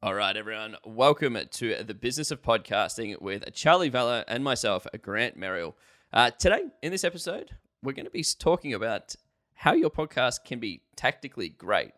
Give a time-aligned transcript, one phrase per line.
[0.00, 0.76] All right, everyone.
[0.84, 5.76] Welcome to the business of podcasting with Charlie Vella and myself, Grant Merrill.
[6.12, 7.50] Uh, today, in this episode,
[7.82, 9.16] we're going to be talking about
[9.54, 11.90] how your podcast can be tactically great,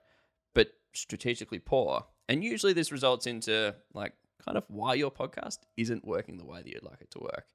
[0.54, 2.06] but strategically poor.
[2.26, 6.62] And usually, this results into like kind of why your podcast isn't working the way
[6.62, 7.48] that you'd like it to work.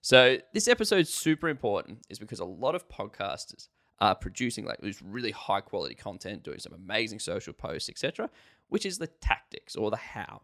[0.00, 3.68] So, this episode's super important, is because a lot of podcasters
[4.02, 8.28] are producing like this really high quality content, doing some amazing social posts, etc
[8.72, 10.40] which is the tactics or the how.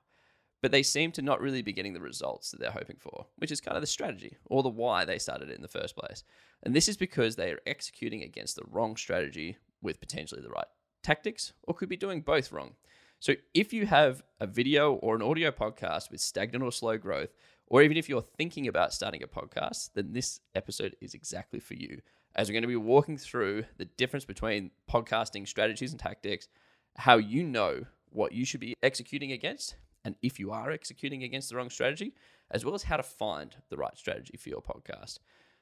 [0.61, 3.51] But they seem to not really be getting the results that they're hoping for, which
[3.51, 6.25] is kind of the strategy or the why they started it in the first place.
[6.63, 10.67] And this is because they are executing against the wrong strategy with potentially the right
[11.03, 12.75] tactics, or could be doing both wrong.
[13.19, 17.31] So if you have a video or an audio podcast with stagnant or slow growth,
[17.67, 21.75] or even if you're thinking about starting a podcast, then this episode is exactly for
[21.75, 22.03] you.
[22.39, 26.47] As we're going to be walking through the difference between podcasting strategies and tactics,
[26.95, 29.75] how you know what you should be executing against,
[30.05, 32.15] and if you are executing against the wrong strategy,
[32.53, 35.19] as well as how to find the right strategy for your podcast.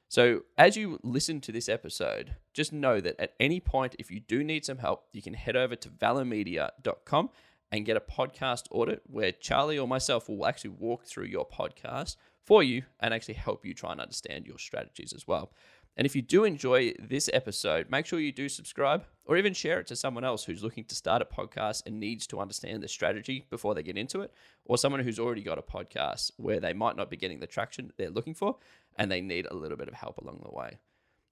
[0.07, 4.19] So, as you listen to this episode, just know that at any point, if you
[4.19, 7.31] do need some help, you can head over to valhermedia.com
[7.71, 12.17] and get a podcast audit where Charlie or myself will actually walk through your podcast
[12.47, 15.51] for you and actually help you try and understand your strategies as well.
[15.97, 19.79] And if you do enjoy this episode, make sure you do subscribe or even share
[19.79, 22.87] it to someone else who's looking to start a podcast and needs to understand the
[22.87, 24.31] strategy before they get into it,
[24.65, 27.91] or someone who's already got a podcast where they might not be getting the traction
[27.97, 28.57] they're looking for
[28.95, 30.77] and they need a little bit of help along the way.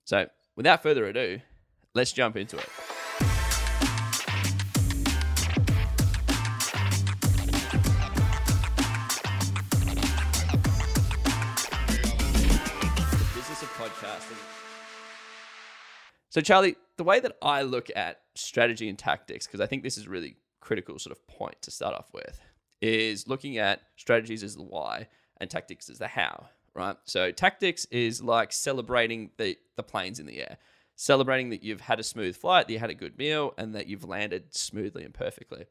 [0.03, 1.41] So, without further ado,
[1.93, 2.69] let's jump into it.
[16.35, 19.97] So, Charlie, the way that I look at strategy and tactics, because I think this
[19.97, 22.37] is a really critical sort of point to start off with,
[22.81, 26.97] is looking at strategies as the why and tactics as the how, right?
[27.05, 30.57] So, tactics is like celebrating the, the planes in the air,
[30.97, 33.87] celebrating that you've had a smooth flight, that you had a good meal, and that
[33.87, 35.67] you've landed smoothly and perfectly.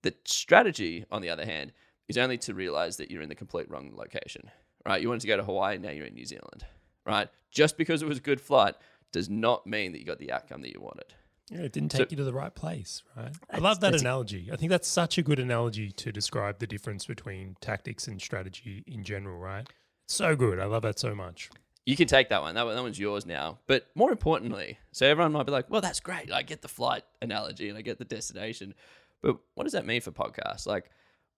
[0.00, 1.72] The strategy, on the other hand,
[2.08, 4.50] is only to realize that you're in the complete wrong location,
[4.86, 5.02] right?
[5.02, 6.64] You wanted to go to Hawaii, now you're in New Zealand,
[7.04, 7.28] right?
[7.50, 8.74] Just because it was a good flight
[9.12, 11.14] does not mean that you got the outcome that you wanted.
[11.50, 13.34] Yeah, it didn't take so, you to the right place, right?
[13.50, 14.50] I love that analogy.
[14.52, 18.84] I think that's such a good analogy to describe the difference between tactics and strategy
[18.86, 19.66] in general, right?
[20.08, 20.58] So good.
[20.58, 21.50] I love that so much.
[21.86, 22.54] You can take that one.
[22.54, 22.76] That, one.
[22.76, 23.60] that one's yours now.
[23.66, 26.30] But more importantly, so everyone might be like, well, that's great.
[26.30, 28.74] I get the flight analogy and I get the destination.
[29.22, 30.66] But what does that mean for podcasts?
[30.66, 30.90] Like,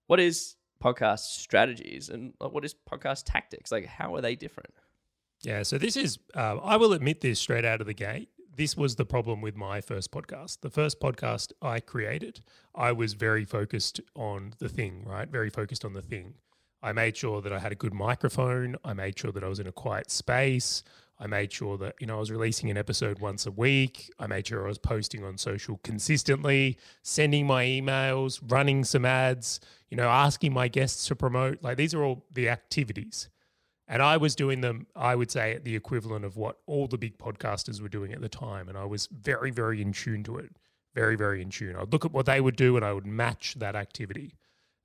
[0.09, 3.71] what is podcast strategies and what is podcast tactics?
[3.71, 4.75] Like, how are they different?
[5.43, 8.29] Yeah, so this is, uh, I will admit this straight out of the gate.
[8.57, 10.61] This was the problem with my first podcast.
[10.61, 12.41] The first podcast I created,
[12.75, 15.29] I was very focused on the thing, right?
[15.29, 16.35] Very focused on the thing.
[16.83, 18.77] I made sure that I had a good microphone.
[18.85, 20.83] I made sure that I was in a quiet space.
[21.19, 24.11] I made sure that, you know, I was releasing an episode once a week.
[24.19, 29.61] I made sure I was posting on social consistently, sending my emails, running some ads,
[29.91, 31.63] you know, asking my guests to promote.
[31.63, 33.29] Like these are all the activities.
[33.91, 36.97] And I was doing them, I would say, at the equivalent of what all the
[36.97, 38.69] big podcasters were doing at the time.
[38.69, 40.53] And I was very, very in tune to it.
[40.95, 41.75] Very, very in tune.
[41.75, 44.37] I'd look at what they would do and I would match that activity.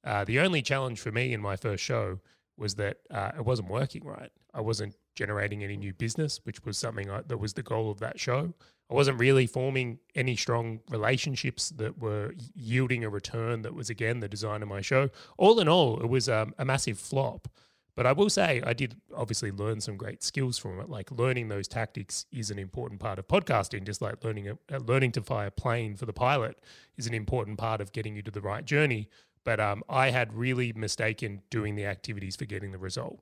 [0.03, 2.19] Uh, the only challenge for me in my first show
[2.57, 4.31] was that uh, it wasn't working right.
[4.55, 7.99] I wasn't generating any new business, which was something I, that was the goal of
[7.99, 8.55] that show.
[8.89, 14.19] I wasn't really forming any strong relationships that were yielding a return that was, again,
[14.19, 15.09] the design of my show.
[15.38, 17.47] All in all, it was um, a massive flop.
[17.95, 20.89] But I will say, I did obviously learn some great skills from it.
[20.89, 24.79] Like learning those tactics is an important part of podcasting, just like learning a, uh,
[24.79, 26.59] learning to fly a plane for the pilot
[26.97, 29.09] is an important part of getting you to the right journey.
[29.45, 33.22] But um, I had really mistaken doing the activities for getting the result.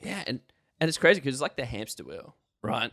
[0.00, 0.40] Yeah, and
[0.80, 2.92] and it's crazy because it's like the hamster wheel, right?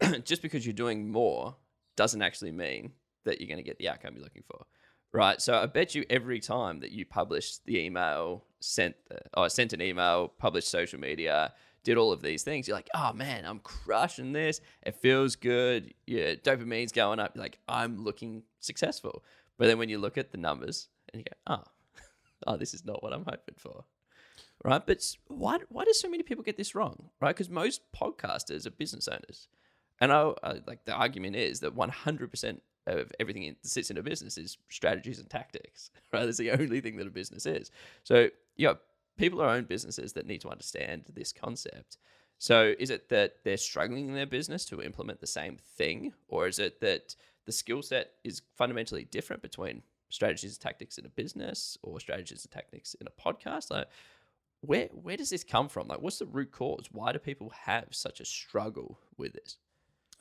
[0.24, 1.56] just because you're doing more
[1.96, 2.92] doesn't actually mean
[3.24, 4.64] that you're going to get the outcome you're looking for
[5.12, 5.40] right?
[5.40, 9.72] So I bet you every time that you published the email, sent the, or sent
[9.72, 11.52] an email, published social media,
[11.84, 14.60] did all of these things, you're like, oh man, I'm crushing this.
[14.82, 15.94] It feels good.
[16.06, 17.32] Yeah, dopamine's going up.
[17.34, 19.24] You're like, I'm looking successful.
[19.58, 21.64] But then when you look at the numbers and you go, oh,
[22.46, 23.84] oh, this is not what I'm hoping for.
[24.64, 24.84] Right.
[24.84, 27.10] But why, why do so many people get this wrong?
[27.20, 27.34] Right.
[27.34, 29.48] Because most podcasters are business owners.
[30.00, 34.02] And I, I, like the argument is that 100% of everything that sits in a
[34.02, 36.24] business is strategies and tactics, right?
[36.24, 37.70] That's the only thing that a business is.
[38.04, 38.74] So, yeah,
[39.16, 41.98] people are own businesses that need to understand this concept.
[42.38, 46.48] So, is it that they're struggling in their business to implement the same thing, or
[46.48, 47.14] is it that
[47.46, 52.44] the skill set is fundamentally different between strategies and tactics in a business or strategies
[52.44, 53.70] and tactics in a podcast?
[53.70, 53.86] Like,
[54.60, 55.88] where where does this come from?
[55.88, 56.88] Like, what's the root cause?
[56.90, 59.56] Why do people have such a struggle with this?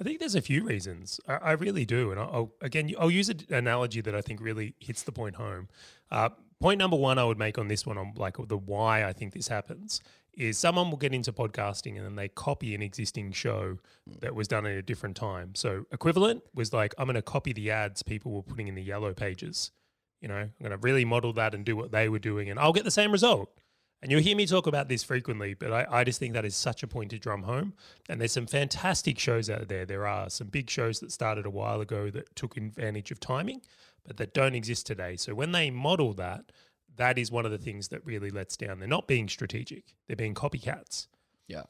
[0.01, 1.19] I think there's a few reasons.
[1.27, 4.74] I, I really do, and I'll again I'll use an analogy that I think really
[4.80, 5.69] hits the point home.
[6.09, 9.13] Uh, point number one I would make on this one on like the why I
[9.13, 10.01] think this happens
[10.33, 13.77] is someone will get into podcasting and then they copy an existing show
[14.21, 15.53] that was done at a different time.
[15.53, 18.81] So equivalent was like I'm going to copy the ads people were putting in the
[18.81, 19.71] yellow pages.
[20.19, 22.59] You know, I'm going to really model that and do what they were doing, and
[22.59, 23.56] I'll get the same result.
[24.01, 26.56] And you'll hear me talk about this frequently, but I, I just think that is
[26.56, 27.74] such a point to drum home.
[28.09, 29.86] And there's some fantastic shows out there.
[29.86, 33.62] There are some big shows that started a while ago that took advantage of timing,
[34.03, 35.18] but that don't exist today.
[35.18, 36.51] So when they model that,
[36.95, 38.80] that is one of the things that really lets down.
[38.80, 41.07] They're not being strategic, they're being copycats.
[41.48, 41.63] Yeah.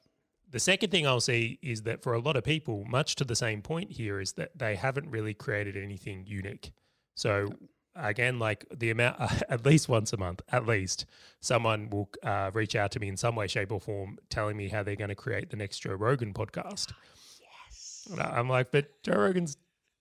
[0.50, 3.36] The second thing I'll see is that for a lot of people, much to the
[3.36, 6.72] same point here, is that they haven't really created anything unique.
[7.16, 7.54] So
[7.96, 11.06] again, like the amount, uh, at least once a month, at least,
[11.40, 14.68] someone will uh, reach out to me in some way, shape, or form, telling me
[14.68, 16.94] how they're going to create the next Joe Rogan podcast.
[17.70, 18.08] Yes.
[18.12, 19.56] And I'm like, but Joe Rogan's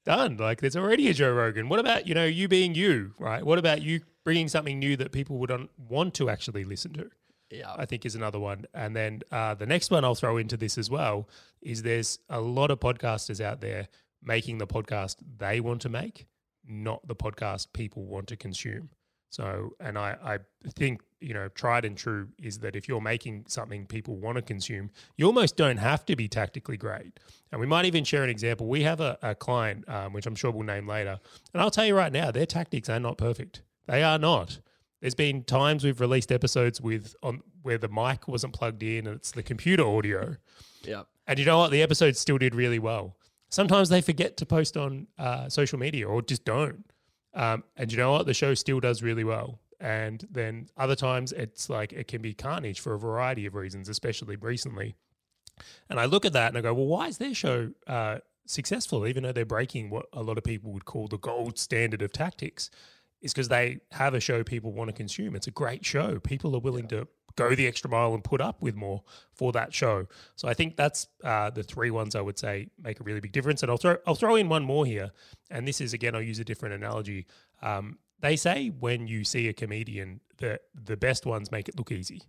[0.04, 0.36] done.
[0.36, 1.68] Like, there's already a Joe Rogan.
[1.68, 3.44] What about you know you being you, right?
[3.44, 7.10] What about you bringing something new that people would un- want to actually listen to?
[7.50, 7.74] Yeah.
[7.76, 8.66] I think is another one.
[8.74, 11.28] And then uh, the next one I'll throw into this as well
[11.60, 13.88] is there's a lot of podcasters out there
[14.22, 16.26] making the podcast they want to make
[16.70, 18.90] not the podcast people want to consume.
[19.30, 20.38] So, and I, I
[20.74, 24.42] think, you know, tried and true is that if you're making something people want to
[24.42, 27.20] consume, you almost don't have to be tactically great.
[27.52, 28.66] And we might even share an example.
[28.66, 31.20] We have a, a client, um, which I'm sure we'll name later.
[31.54, 33.62] And I'll tell you right now, their tactics are not perfect.
[33.86, 34.58] They are not.
[35.00, 39.16] There's been times we've released episodes with on where the mic wasn't plugged in and
[39.16, 40.36] it's the computer audio.
[40.82, 41.02] Yeah.
[41.26, 41.70] And you know what?
[41.70, 43.16] The episode still did really well.
[43.50, 46.84] Sometimes they forget to post on uh, social media or just don't.
[47.34, 48.26] Um, and you know what?
[48.26, 49.60] The show still does really well.
[49.80, 53.88] And then other times it's like it can be carnage for a variety of reasons,
[53.88, 54.94] especially recently.
[55.88, 59.06] And I look at that and I go, well, why is their show uh, successful,
[59.06, 62.12] even though they're breaking what a lot of people would call the gold standard of
[62.12, 62.70] tactics?
[63.20, 65.36] Is because they have a show people want to consume.
[65.36, 66.18] It's a great show.
[66.20, 67.00] People are willing yeah.
[67.00, 70.06] to go the extra mile and put up with more for that show.
[70.36, 73.32] So I think that's uh, the three ones I would say make a really big
[73.32, 73.62] difference.
[73.62, 75.10] And I'll throw I'll throw in one more here,
[75.50, 77.26] and this is again I'll use a different analogy.
[77.62, 81.92] Um, they say when you see a comedian that the best ones make it look
[81.92, 82.22] easy.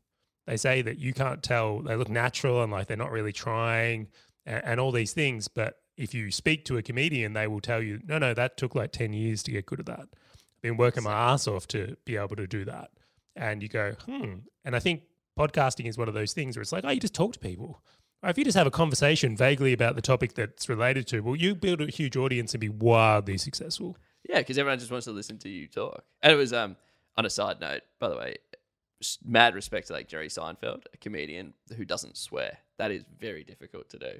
[0.47, 4.07] They say that you can't tell they look natural and like they're not really trying
[4.45, 7.81] and, and all these things, but if you speak to a comedian, they will tell
[7.81, 9.99] you, no, no, that took like 10 years to get good at that.
[9.99, 12.89] I've been working my ass off to be able to do that
[13.35, 14.35] and you go, hmm.
[14.65, 15.03] And I think
[15.37, 17.81] podcasting is one of those things where it's like, oh, you just talk to people.
[18.23, 21.35] Or if you just have a conversation vaguely about the topic that's related to, well,
[21.35, 23.97] you build a huge audience and be wildly successful.
[24.29, 26.03] Yeah, because everyone just wants to listen to you talk.
[26.21, 26.75] And it was um
[27.17, 28.37] on a side note, by the way,
[29.25, 32.59] mad respect to like Jerry Seinfeld, a comedian who doesn't swear.
[32.77, 34.11] That is very difficult to do.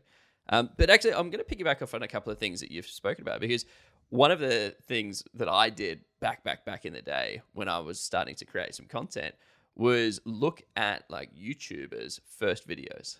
[0.49, 2.87] Um, but actually, I'm going to piggyback off on a couple of things that you've
[2.87, 3.65] spoken about because
[4.11, 7.79] one of the things that I did back, back, back in the day when I
[7.79, 9.33] was starting to create some content
[9.73, 13.19] was look at like YouTubers' first videos.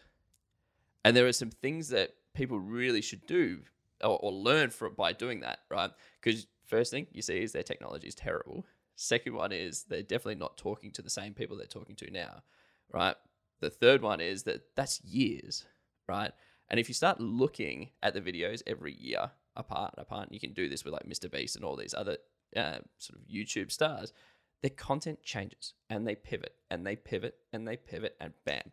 [1.06, 3.62] And there are some things that people really should do
[4.04, 5.92] or, or learn from by doing that, right?
[6.22, 8.66] Because first thing you see is their technology is terrible.
[8.98, 12.44] Second one is they're definitely not talking to the same people they're talking to now,
[12.92, 13.16] right?
[13.62, 15.66] The third one is that that's years,
[16.10, 16.32] right?
[16.70, 20.28] And if you start looking at the videos every year apart and apart.
[20.28, 21.32] And you can do this with like Mr.
[21.32, 22.18] Beast and all these other
[22.56, 24.14] uh, sort of YouTube stars.
[24.62, 28.72] Their content changes and they pivot and they pivot and they pivot and bam.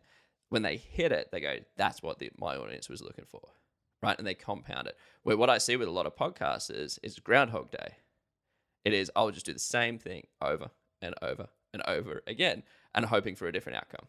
[0.49, 3.41] When they hit it, they go, that's what the, my audience was looking for.
[4.01, 4.17] Right.
[4.17, 4.97] And they compound it.
[5.23, 7.97] Where what I see with a lot of podcasters is Groundhog Day.
[8.85, 10.69] It is, I'll just do the same thing over
[11.01, 12.63] and over and over again
[12.95, 14.07] and hoping for a different outcome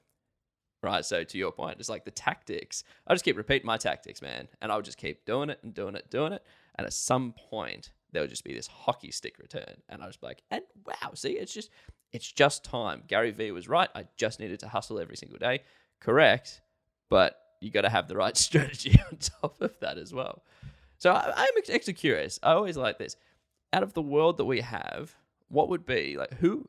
[0.82, 1.04] right?
[1.04, 2.84] So to your point, it's like the tactics.
[3.06, 5.94] I just keep repeating my tactics, man, and I'll just keep doing it and doing
[5.94, 6.44] it, doing it,
[6.76, 9.82] and at some point, there'll just be this hockey stick return.
[9.88, 11.70] And I was like, and wow, see, it's just
[12.12, 13.02] it's just time.
[13.06, 13.88] Gary Vee was right.
[13.94, 15.60] I just needed to hustle every single day.
[16.00, 16.60] Correct.
[17.08, 20.42] But you got to have the right strategy on top of that as well.
[20.98, 22.38] So I, I'm actually curious.
[22.42, 23.16] I always like this.
[23.72, 25.14] Out of the world that we have,
[25.48, 26.68] what would be like who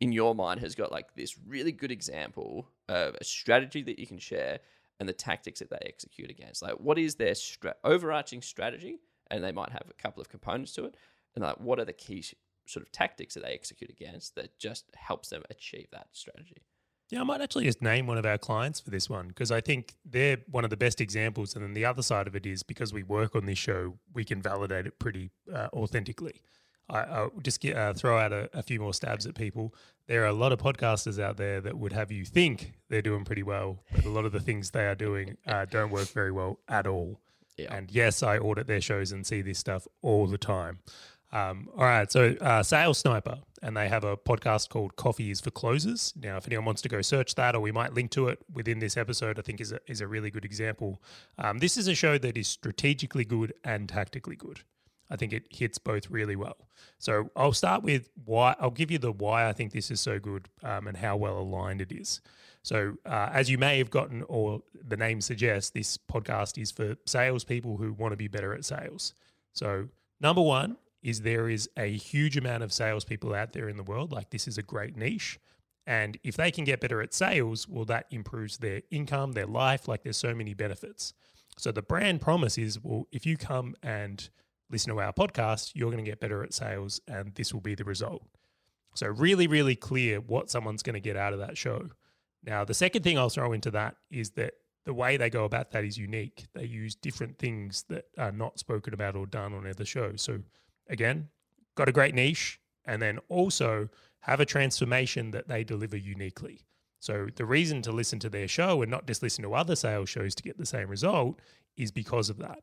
[0.00, 4.06] in your mind has got like this really good example of a strategy that you
[4.06, 4.60] can share
[5.00, 6.62] and the tactics that they execute against?
[6.62, 8.98] Like, what is their stra- overarching strategy
[9.30, 10.96] and they might have a couple of components to it.
[11.34, 12.24] And like, what are the key
[12.66, 16.62] sort of tactics that they execute against that just helps them achieve that strategy?
[17.10, 19.62] Yeah, I might actually just name one of our clients for this one because I
[19.62, 21.54] think they're one of the best examples.
[21.54, 24.24] And then the other side of it is because we work on this show, we
[24.24, 26.42] can validate it pretty uh, authentically.
[26.88, 29.74] I, I'll just get, uh, throw out a, a few more stabs at people.
[30.06, 33.24] There are a lot of podcasters out there that would have you think they're doing
[33.24, 36.32] pretty well, but a lot of the things they are doing uh, don't work very
[36.32, 37.20] well at all.
[37.58, 37.74] Yeah.
[37.76, 40.78] And yes, I audit their shows and see this stuff all the time.
[41.30, 45.42] Um, all right, so uh, Sales Sniper, and they have a podcast called Coffee is
[45.42, 46.14] for Closers.
[46.16, 48.78] Now, if anyone wants to go search that, or we might link to it within
[48.78, 51.02] this episode, I think is a, is a really good example.
[51.36, 54.60] Um, this is a show that is strategically good and tactically good.
[55.10, 56.68] I think it hits both really well.
[56.98, 58.54] So I'll start with why.
[58.60, 61.38] I'll give you the why I think this is so good um, and how well
[61.38, 62.20] aligned it is.
[62.62, 66.96] So, uh, as you may have gotten, or the name suggests, this podcast is for
[67.06, 69.14] salespeople who want to be better at sales.
[69.52, 69.88] So,
[70.20, 74.12] number one is there is a huge amount of salespeople out there in the world.
[74.12, 75.38] Like, this is a great niche.
[75.86, 79.88] And if they can get better at sales, well, that improves their income, their life.
[79.88, 81.14] Like, there's so many benefits.
[81.56, 84.28] So, the brand promise is well, if you come and
[84.70, 87.74] listen to our podcast, you're going to get better at sales, and this will be
[87.74, 88.22] the result.
[88.94, 91.88] So, really, really clear what someone's going to get out of that show.
[92.44, 95.70] Now, the second thing I'll throw into that is that the way they go about
[95.72, 96.46] that is unique.
[96.54, 100.22] They use different things that are not spoken about or done on other shows.
[100.22, 100.40] So,
[100.88, 101.28] again,
[101.74, 103.88] got a great niche, and then also
[104.20, 106.64] have a transformation that they deliver uniquely.
[107.00, 110.08] So, the reason to listen to their show and not just listen to other sales
[110.08, 111.40] shows to get the same result
[111.76, 112.62] is because of that.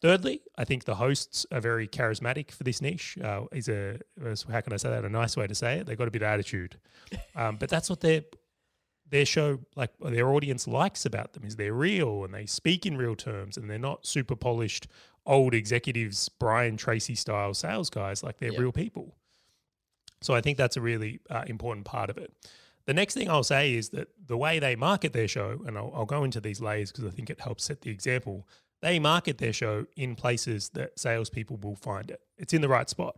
[0.00, 3.18] Thirdly, I think the hosts are very charismatic for this niche.
[3.22, 3.98] Uh, is a
[4.50, 5.04] how can I say that?
[5.04, 5.86] A nice way to say it.
[5.86, 6.76] They've got a bit of attitude,
[7.34, 8.22] um, but that's what their
[9.10, 11.44] their show, like their audience, likes about them.
[11.44, 14.86] Is they're real and they speak in real terms, and they're not super polished
[15.26, 18.22] old executives, Brian Tracy style sales guys.
[18.22, 18.60] Like they're Yeah.
[18.60, 19.16] real people.
[20.20, 22.32] So I think that's a really uh, important part of it.
[22.86, 25.92] The next thing I'll say is that the way they market their show, and I'll,
[25.94, 28.48] I'll go into these layers because I think it helps set the example.
[28.80, 32.20] They market their show in places that salespeople will find it.
[32.36, 33.16] It's in the right spot.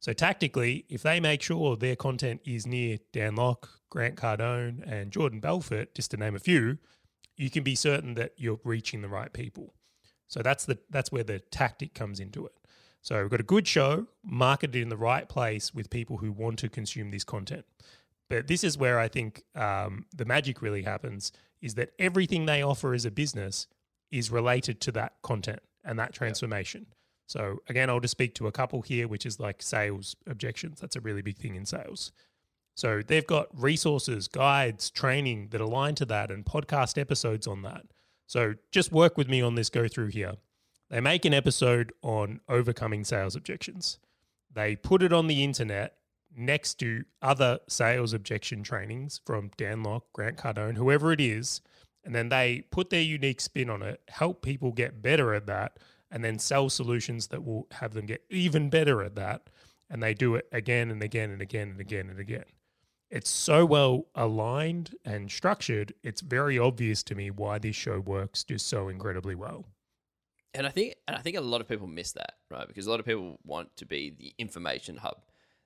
[0.00, 5.10] So tactically, if they make sure their content is near Dan Lok, Grant Cardone, and
[5.10, 6.78] Jordan Belfort, just to name a few,
[7.36, 9.74] you can be certain that you're reaching the right people.
[10.26, 12.52] So that's the that's where the tactic comes into it.
[13.02, 16.58] So we've got a good show, marketed in the right place with people who want
[16.60, 17.64] to consume this content.
[18.28, 22.62] But this is where I think um, the magic really happens: is that everything they
[22.62, 23.66] offer as a business
[24.10, 26.86] is related to that content and that transformation.
[27.26, 30.80] So again, I'll just speak to a couple here, which is like sales objections.
[30.80, 32.12] That's a really big thing in sales.
[32.74, 37.82] So they've got resources, guides, training that align to that, and podcast episodes on that.
[38.26, 40.34] So just work with me on this go through here.
[40.88, 43.98] They make an episode on overcoming sales objections.
[44.52, 45.94] They put it on the internet
[46.36, 51.60] next to other sales objection trainings from Dan Lok, Grant Cardone, whoever it is,
[52.04, 55.78] and then they put their unique spin on it, help people get better at that,
[56.10, 59.48] and then sell solutions that will have them get even better at that.
[59.88, 62.44] And they do it again and again and again and again and again.
[63.10, 68.44] It's so well aligned and structured, it's very obvious to me why this show works
[68.44, 69.64] just so incredibly well.
[70.54, 72.66] And I think and I think a lot of people miss that, right?
[72.66, 75.22] Because a lot of people want to be the information hub.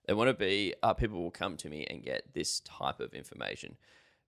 [0.06, 3.12] They want to be uh, people will come to me and get this type of
[3.14, 3.76] information.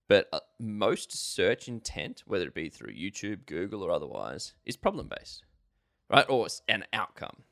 [0.09, 5.09] But uh, most search intent, whether it be through YouTube, Google, or otherwise, is problem
[5.09, 5.45] based,
[6.09, 6.27] right?
[6.29, 7.43] Or an outcome,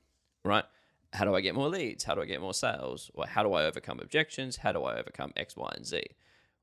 [0.45, 0.65] right?
[1.13, 2.05] How do I get more leads?
[2.05, 3.11] How do I get more sales?
[3.15, 4.57] Or how do I overcome objections?
[4.57, 6.03] How do I overcome X, Y, and Z?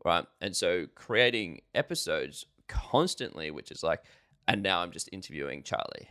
[0.03, 0.25] Right.
[0.41, 4.03] And so creating episodes constantly, which is like,
[4.47, 6.09] and now I'm just interviewing Charlie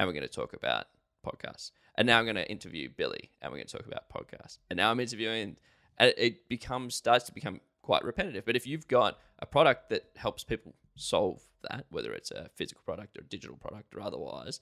[0.00, 0.86] and we're going to talk about
[1.26, 1.72] podcasts.
[1.96, 4.56] And now I'm going to interview Billy, and we're going to talk about podcasts.
[4.70, 5.58] And now I'm interviewing,
[5.98, 7.60] and it becomes starts to become
[7.90, 8.44] quite repetitive.
[8.46, 12.82] But if you've got a product that helps people solve that, whether it's a physical
[12.84, 14.60] product or a digital product or otherwise,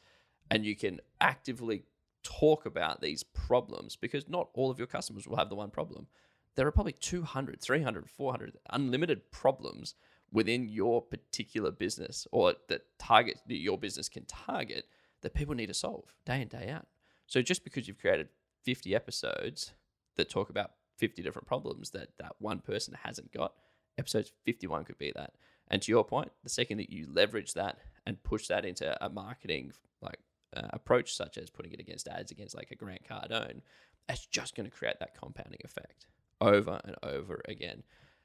[0.50, 1.82] and you can actively
[2.22, 6.06] talk about these problems, because not all of your customers will have the one problem.
[6.54, 9.94] There are probably 200, 300, 400 unlimited problems
[10.32, 14.86] within your particular business or that target that your business can target
[15.20, 16.86] that people need to solve day in day out.
[17.26, 18.30] So just because you've created
[18.64, 19.72] 50 episodes
[20.16, 23.54] that talk about 50 different problems that that one person hasn't got,
[23.98, 25.32] episodes 51 could be that.
[25.68, 29.08] And to your point, the second that you leverage that and push that into a
[29.08, 30.18] marketing like
[30.56, 33.60] uh, approach, such as putting it against ads against like a Grant Cardone,
[34.08, 36.06] it's just going to create that compounding effect
[36.40, 37.82] over and over again.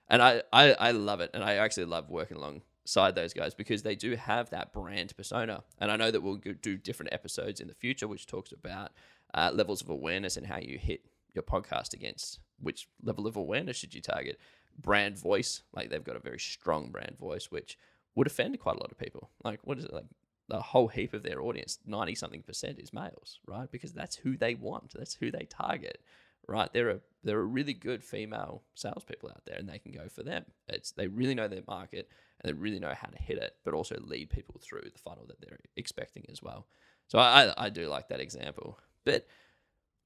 [0.08, 1.32] And I, I, I love it.
[1.34, 5.64] And I actually love working alongside those guys because they do have that brand persona.
[5.80, 8.92] And I know that we'll do different episodes in the future, which talks about
[9.34, 13.78] uh, levels of awareness and how you hit your podcast against which level of awareness
[13.78, 14.40] should you target.
[14.80, 17.78] Brand voice, like they've got a very strong brand voice, which
[18.16, 19.30] would offend quite a lot of people.
[19.44, 20.06] Like, what is it like?
[20.52, 23.72] a whole heap of their audience, 90 something percent is males, right?
[23.72, 24.94] Because that's who they want.
[24.94, 26.02] That's who they target,
[26.48, 26.72] right?
[26.74, 30.24] There are there are really good female salespeople out there and they can go for
[30.24, 30.46] them.
[30.68, 32.10] It's they really know their market
[32.42, 35.26] and they really know how to hit it, but also lead people through the funnel
[35.28, 36.68] that they're expecting as well.
[37.08, 38.78] So I, I do like that example.
[39.06, 39.28] But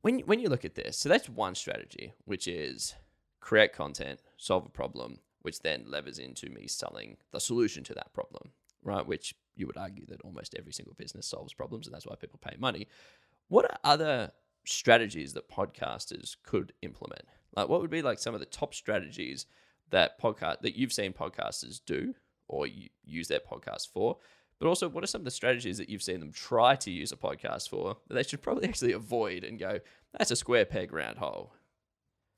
[0.01, 2.95] when when you look at this, so that's one strategy, which is
[3.39, 8.13] create content, solve a problem, which then levers into me selling the solution to that
[8.13, 8.51] problem,
[8.83, 9.05] right?
[9.05, 12.39] Which you would argue that almost every single business solves problems, and that's why people
[12.41, 12.87] pay money.
[13.47, 14.31] What are other
[14.65, 17.23] strategies that podcasters could implement?
[17.55, 19.45] Like, what would be like some of the top strategies
[19.89, 22.13] that podcast that you've seen podcasters do
[22.47, 22.67] or
[23.03, 24.17] use their podcast for?
[24.59, 27.11] But also, what are some of the strategies that you've seen them try to use
[27.11, 29.79] a podcast for that they should probably actually avoid and go,
[30.17, 31.53] that's a square peg round hole?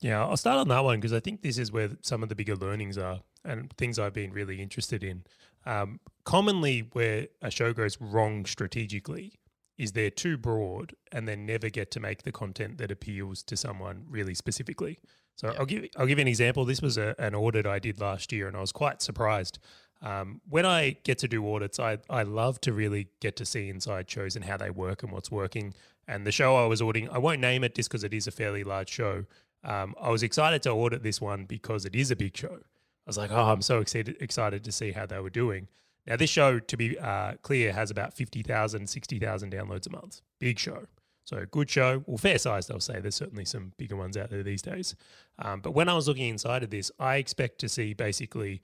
[0.00, 2.34] Yeah, I'll start on that one because I think this is where some of the
[2.34, 5.24] bigger learnings are and things I've been really interested in.
[5.66, 9.40] Um, commonly, where a show goes wrong strategically
[9.76, 13.56] is they're too broad and they never get to make the content that appeals to
[13.56, 14.98] someone really specifically.
[15.36, 15.58] So yeah.
[15.58, 16.66] I'll give I'll give you an example.
[16.66, 19.58] This was a, an audit I did last year, and I was quite surprised.
[20.02, 23.68] Um, when I get to do audits, I I love to really get to see
[23.68, 25.74] inside shows and how they work and what's working.
[26.08, 28.32] And the show I was auditing, I won't name it just because it is a
[28.32, 29.26] fairly large show.
[29.62, 32.54] Um, I was excited to audit this one because it is a big show.
[32.54, 35.68] I was like, oh, I'm so excited excited to see how they were doing.
[36.06, 40.22] Now, this show, to be uh, clear, has about 50,000, 60,000 downloads a month.
[40.38, 40.86] Big show.
[41.24, 42.02] So, good show.
[42.06, 42.98] Well, fair size, they'll say.
[43.00, 44.96] There's certainly some bigger ones out there these days.
[45.38, 48.60] Um, but when I was looking inside of this, I expect to see basically,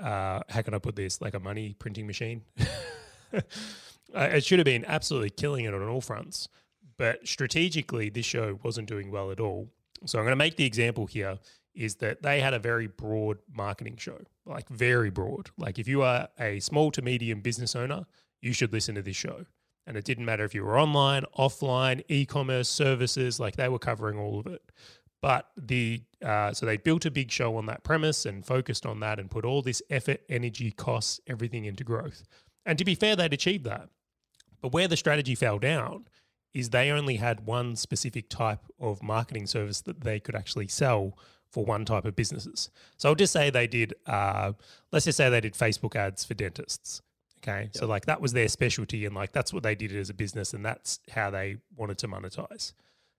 [0.00, 2.42] uh, how can I put this, like a money printing machine.
[4.14, 6.48] it should have been absolutely killing it on all fronts.
[6.98, 9.68] But strategically, this show wasn't doing well at all.
[10.04, 11.38] So, I'm going to make the example here
[11.76, 15.50] is that they had a very broad marketing show, like very broad.
[15.58, 18.06] Like if you are a small to medium business owner,
[18.40, 19.44] you should listen to this show.
[19.86, 24.18] And it didn't matter if you were online, offline, e-commerce, services, like they were covering
[24.18, 24.62] all of it.
[25.22, 29.00] But the uh, so they built a big show on that premise and focused on
[29.00, 32.22] that and put all this effort, energy, costs, everything into growth.
[32.64, 33.88] And to be fair, they'd achieved that.
[34.60, 36.06] But where the strategy fell down
[36.52, 41.16] is they only had one specific type of marketing service that they could actually sell
[41.50, 42.70] for one type of businesses.
[42.96, 44.52] So I'll just say they did, uh,
[44.90, 47.02] let's just say they did Facebook ads for dentists.
[47.38, 47.64] Okay.
[47.64, 47.76] Yep.
[47.76, 50.54] So like that was their specialty and like that's what they did as a business
[50.54, 52.72] and that's how they wanted to monetize.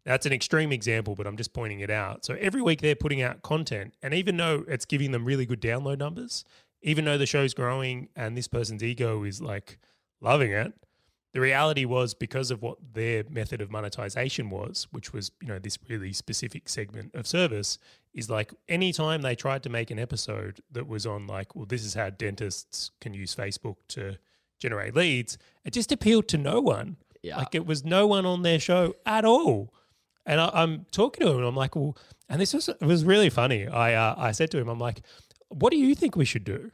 [0.07, 2.23] That's an extreme example, but I'm just pointing it out.
[2.23, 5.59] So every week they're putting out content and even though it's giving them really good
[5.59, 6.45] download numbers,
[6.81, 9.77] even though the show's growing and this person's ego is like
[10.21, 10.71] loving it,
[11.33, 15.59] the reality was because of what their method of monetization was, which was, you know,
[15.59, 17.77] this really specific segment of service,
[18.13, 21.83] is like anytime they tried to make an episode that was on like, well, this
[21.83, 24.15] is how dentists can use Facebook to
[24.57, 26.95] generate leads, it just appealed to no one.
[27.21, 27.39] Yeah.
[27.39, 29.73] Like it was no one on their show at all.
[30.27, 31.97] And I, am talking to him and I'm like, well,
[32.29, 33.67] and this was it was really funny.
[33.67, 35.01] I uh, I said to him, I'm like,
[35.47, 36.71] what do you think we should do?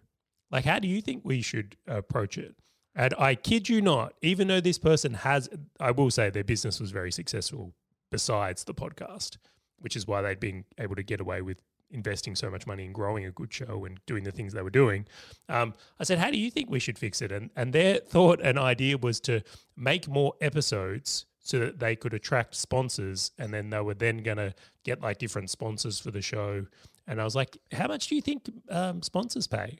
[0.52, 2.56] Like, how do you think we should approach it?
[2.96, 6.80] And I kid you not, even though this person has, I will say their business
[6.80, 7.74] was very successful
[8.12, 9.38] besides the podcast,
[9.80, 11.58] which is why they'd been able to get away with
[11.89, 14.70] investing so much money in growing a good show and doing the things they were
[14.70, 15.06] doing.
[15.50, 17.32] Um, I said, How do you think we should fix it?
[17.32, 19.42] And, and their thought and idea was to
[19.76, 24.38] make more episodes so that they could attract sponsors and then they were then going
[24.38, 26.66] to get like different sponsors for the show.
[27.06, 29.80] And I was like, How much do you think um, sponsors pay?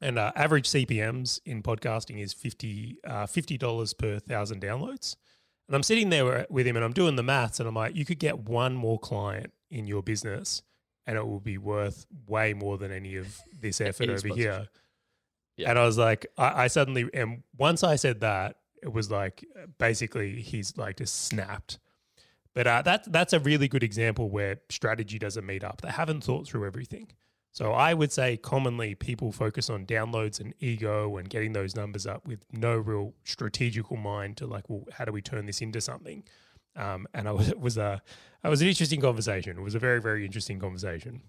[0.00, 5.16] And uh, average CPMS in podcasting is 50 uh, $50 per thousand downloads.
[5.68, 8.04] And I'm sitting there with him and I'm doing the maths and I'm like, you
[8.04, 10.62] could get one more client in your business
[11.06, 14.68] and it will be worth way more than any of this effort over here.
[15.56, 15.70] Yeah.
[15.70, 19.44] And I was like, I, I suddenly, and once I said that, it was like
[19.78, 21.78] basically he's like just snapped.
[22.54, 25.80] But uh, that that's a really good example where strategy doesn't meet up.
[25.80, 27.08] They haven't thought through everything.
[27.50, 32.04] So I would say commonly people focus on downloads and ego and getting those numbers
[32.04, 35.80] up with no real strategical mind to like, well, how do we turn this into
[35.80, 36.24] something?
[36.74, 38.02] Um, and I was, it was a,
[38.42, 39.56] it was an interesting conversation.
[39.56, 41.22] It was a very, very interesting conversation.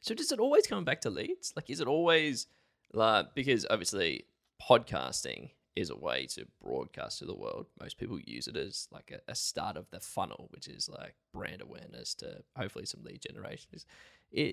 [0.00, 1.52] So does it always come back to leads?
[1.54, 2.48] Like, is it always
[2.92, 4.24] like, because obviously
[4.60, 7.66] podcasting is a way to broadcast to the world.
[7.80, 11.14] Most people use it as like a, a start of the funnel, which is like
[11.32, 13.70] brand awareness to hopefully some lead generation.
[13.72, 13.86] Is,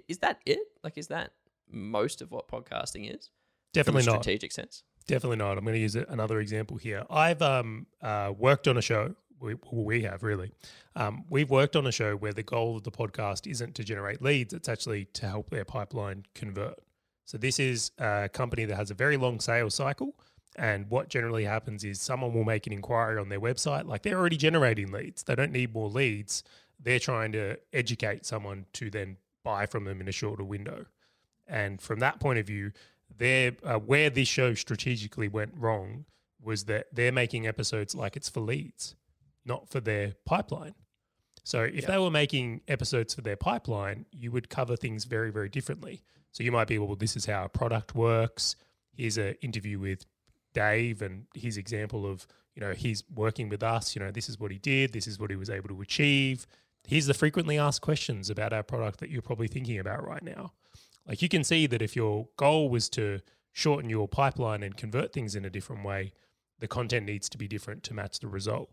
[0.07, 0.59] is that it?
[0.83, 1.33] Like, is that
[1.69, 3.29] most of what podcasting is?
[3.73, 4.23] Definitely not.
[4.23, 4.83] Strategic sense.
[5.07, 5.57] Definitely not.
[5.57, 7.03] I'm going to use another example here.
[7.09, 9.15] I've um, uh, worked on a show.
[9.39, 10.51] We, we have really.
[10.95, 14.21] Um, we've worked on a show where the goal of the podcast isn't to generate
[14.21, 16.79] leads; it's actually to help their pipeline convert.
[17.25, 20.15] So this is a company that has a very long sales cycle,
[20.57, 24.17] And what generally happens is someone will make an inquiry on their website, like they're
[24.17, 25.23] already generating leads.
[25.23, 26.43] They don't need more leads.
[26.79, 30.85] They're trying to educate someone to then buy from them in a shorter window.
[31.47, 32.71] And from that point of view,
[33.17, 36.05] they uh, where this show strategically went wrong
[36.41, 38.95] was that they're making episodes like it's for leads,
[39.45, 40.73] not for their pipeline.
[41.43, 45.49] So if they were making episodes for their pipeline, you would cover things very, very
[45.49, 46.03] differently.
[46.31, 48.55] So you might be, well, this is how a product works.
[48.93, 50.05] Here's an interview with
[50.53, 53.95] Dave and his example of, you know, he's working with us.
[53.95, 54.93] You know, this is what he did.
[54.93, 56.47] This is what he was able to achieve.
[56.87, 60.53] Here's the frequently asked questions about our product that you're probably thinking about right now.
[61.07, 63.19] Like you can see that if your goal was to
[63.51, 66.13] shorten your pipeline and convert things in a different way,
[66.59, 68.69] the content needs to be different to match the result.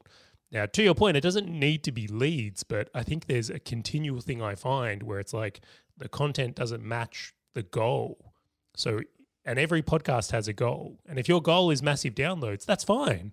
[0.51, 3.59] Now, to your point, it doesn't need to be leads, but I think there's a
[3.59, 5.61] continual thing I find where it's like
[5.97, 8.33] the content doesn't match the goal.
[8.75, 9.01] So,
[9.49, 10.99] and every podcast has a goal.
[11.09, 13.33] And if your goal is massive downloads, that's fine.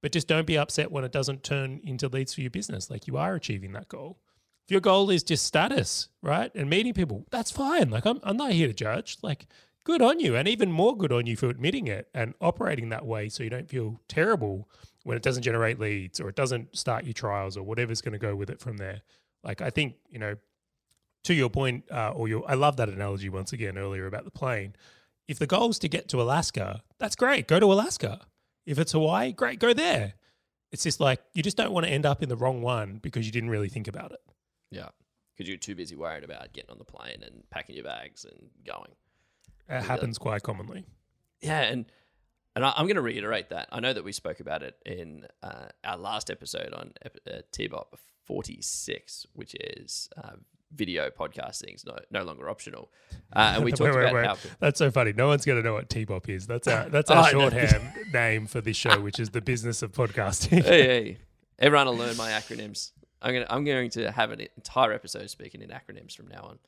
[0.00, 2.90] But just don't be upset when it doesn't turn into leads for your business.
[2.90, 4.18] Like you are achieving that goal.
[4.66, 6.52] If your goal is just status, right?
[6.56, 7.90] And meeting people, that's fine.
[7.90, 9.18] Like I'm, I'm not here to judge.
[9.22, 9.46] Like
[9.84, 10.34] good on you.
[10.34, 13.50] And even more good on you for admitting it and operating that way so you
[13.50, 14.68] don't feel terrible
[15.04, 18.18] when it doesn't generate leads or it doesn't start your trials or whatever's going to
[18.18, 19.02] go with it from there.
[19.44, 20.34] Like I think you know,
[21.22, 24.32] to your point, uh, or your I love that analogy once again earlier about the
[24.32, 24.74] plane.
[25.28, 27.46] If the goal is to get to Alaska, that's great.
[27.46, 28.20] Go to Alaska.
[28.66, 29.58] If it's Hawaii, great.
[29.58, 30.14] Go there.
[30.70, 33.26] It's just like you just don't want to end up in the wrong one because
[33.26, 34.20] you didn't really think about it.
[34.70, 34.88] Yeah,
[35.36, 38.48] because you're too busy worried about getting on the plane and packing your bags and
[38.66, 38.92] going.
[39.68, 40.84] It happens quite commonly.
[41.40, 41.86] Yeah, and
[42.54, 43.68] and I, am going to reiterate that.
[43.72, 47.86] I know that we spoke about it in uh, our last episode on uh, TBOP
[48.24, 50.36] 46, which is uh,
[50.74, 52.90] video podcasting is no, no longer optional.
[53.32, 54.50] Uh, and we talked wait, wait, about wait.
[54.50, 55.12] how that's so funny.
[55.12, 56.46] No one's going to know what T-Bop is.
[56.46, 59.92] That's our that's our oh, shorthand name for this show, which is the business of
[59.92, 60.62] podcasting.
[60.62, 61.18] hey, hey.
[61.58, 62.92] everyone will learn my acronyms.
[63.20, 66.42] I'm going to, I'm going to have an entire episode speaking in acronyms from now
[66.42, 66.58] on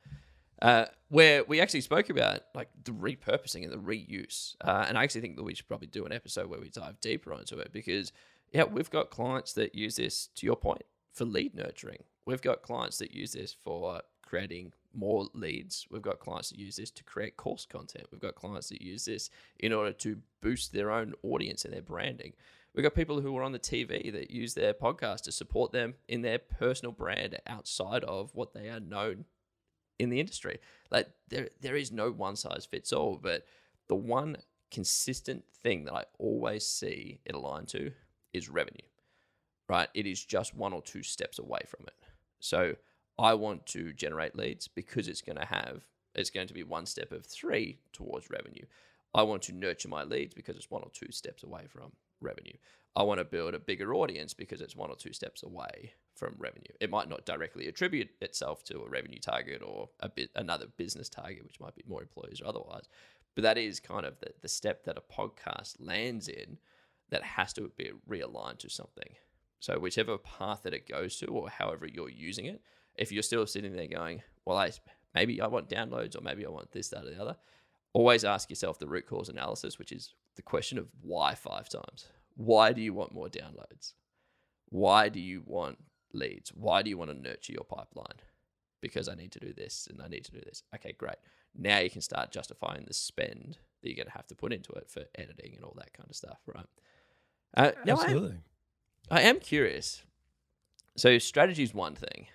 [0.62, 4.56] uh, where we actually spoke about like the repurposing and the reuse.
[4.62, 7.00] Uh, and I actually think that we should probably do an episode where we dive
[7.00, 8.12] deeper into it because,
[8.52, 12.04] yeah, we've got clients that use this, to your point, for lead nurturing.
[12.26, 15.86] We've got clients that use this for creating more leads.
[15.90, 18.06] We've got clients that use this to create course content.
[18.10, 21.82] We've got clients that use this in order to boost their own audience and their
[21.82, 22.32] branding.
[22.74, 25.94] We've got people who are on the TV that use their podcast to support them
[26.08, 29.26] in their personal brand outside of what they are known
[29.98, 30.58] in the industry.
[30.90, 33.44] Like there there is no one size fits all, but
[33.88, 34.36] the one
[34.70, 37.92] consistent thing that I always see it aligned to
[38.32, 38.88] is revenue.
[39.68, 39.88] Right?
[39.94, 41.94] It is just one or two steps away from it.
[42.44, 42.74] So
[43.18, 46.86] I want to generate leads because it's going to have it's going to be one
[46.86, 48.66] step of three towards revenue.
[49.14, 52.52] I want to nurture my leads because it's one or two steps away from revenue.
[52.94, 56.34] I want to build a bigger audience because it's one or two steps away from
[56.38, 56.72] revenue.
[56.80, 61.08] It might not directly attribute itself to a revenue target or a bit another business
[61.08, 62.88] target, which might be more employees or otherwise.
[63.34, 66.58] But that is kind of the, the step that a podcast lands in
[67.08, 69.14] that has to be realigned to something.
[69.64, 72.60] So whichever path that it goes to or however you're using it,
[72.96, 74.70] if you're still sitting there going, well, I
[75.14, 77.36] maybe I want downloads or maybe I want this, that, or the other,
[77.94, 82.08] always ask yourself the root cause analysis, which is the question of why five times.
[82.36, 83.94] Why do you want more downloads?
[84.68, 85.78] Why do you want
[86.12, 86.50] leads?
[86.50, 88.20] Why do you want to nurture your pipeline?
[88.82, 90.62] Because I need to do this and I need to do this.
[90.74, 91.16] Okay, great.
[91.56, 94.72] Now you can start justifying the spend that you're going to have to put into
[94.72, 96.66] it for editing and all that kind of stuff, right?
[97.56, 98.32] Uh, Absolutely.
[98.32, 98.53] I
[99.10, 100.02] I am curious.
[100.96, 102.26] So strategy is one thing,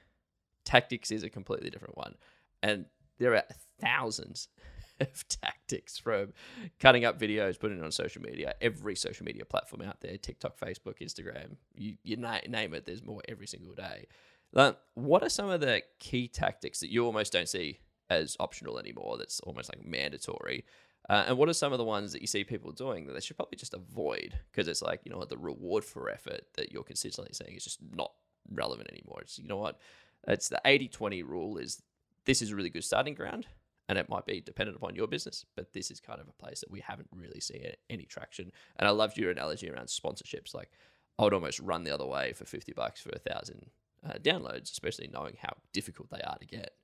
[0.65, 2.15] tactics is a completely different one,
[2.61, 2.85] and
[3.17, 3.43] there are
[3.81, 4.49] thousands
[4.99, 6.33] of tactics from
[6.79, 10.59] cutting up videos, putting it on social media, every social media platform out there TikTok,
[10.59, 14.07] Facebook, Instagram, you, you na- name it, there's more every single day.
[14.51, 17.79] Like, what are some of the key tactics that you almost don't see
[18.09, 20.65] as optional anymore, that's almost like mandatory?
[21.09, 23.19] Uh, and what are some of the ones that you see people doing that they
[23.19, 26.83] should probably just avoid because it's like, you know, the reward for effort that you're
[26.83, 28.11] consistently saying is just not
[28.51, 29.19] relevant anymore.
[29.21, 29.79] It's, you know what?
[30.27, 31.81] It's the 80 20 rule is
[32.25, 33.47] this is a really good starting ground
[33.87, 36.59] and it might be dependent upon your business, but this is kind of a place
[36.59, 38.51] that we haven't really seen any traction.
[38.77, 40.53] And I loved your analogy around sponsorships.
[40.53, 40.69] Like,
[41.17, 43.71] I would almost run the other way for 50 bucks for a thousand
[44.07, 46.75] uh, downloads, especially knowing how difficult they are to get.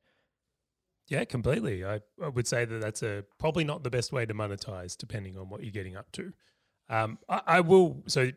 [1.07, 1.85] Yeah, completely.
[1.85, 5.37] I, I would say that that's a probably not the best way to monetize, depending
[5.37, 6.33] on what you're getting up to.
[6.89, 8.03] Um, I, I will.
[8.07, 8.31] So,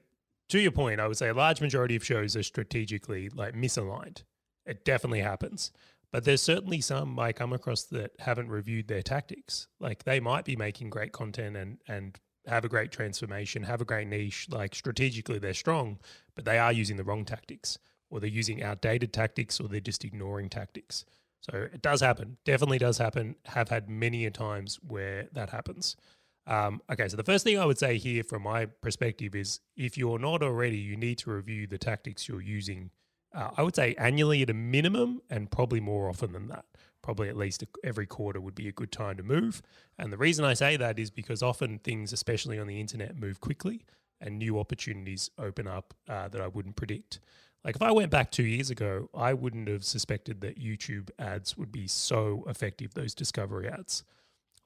[0.51, 4.25] to your point, I would say a large majority of shows are strategically like misaligned.
[4.67, 5.73] It definitely happens.
[6.11, 9.69] But there's certainly some I come across that haven't reviewed their tactics.
[9.79, 13.85] Like they might be making great content and and have a great transformation, have a
[13.85, 15.99] great niche, like strategically they're strong,
[16.35, 17.79] but they are using the wrong tactics
[18.11, 21.05] or they're using outdated tactics or they're just ignoring tactics.
[21.41, 23.37] So it does happen, definitely does happen.
[23.47, 25.97] Have had many a times where that happens.
[26.47, 29.99] Um, okay, so the first thing I would say here from my perspective is if
[29.99, 32.91] you're not already, you need to review the tactics you're using.
[33.35, 36.65] Uh, I would say annually at a minimum and probably more often than that.
[37.03, 39.63] Probably at least every quarter would be a good time to move.
[39.99, 43.41] And the reason I say that is because often things, especially on the internet, move
[43.41, 43.85] quickly
[44.21, 47.21] and new opportunities open up uh, that I wouldn't predict.
[47.65, 51.57] Like if I went back two years ago, I wouldn't have suspected that YouTube ads
[51.57, 54.05] would be so effective, those discovery ads.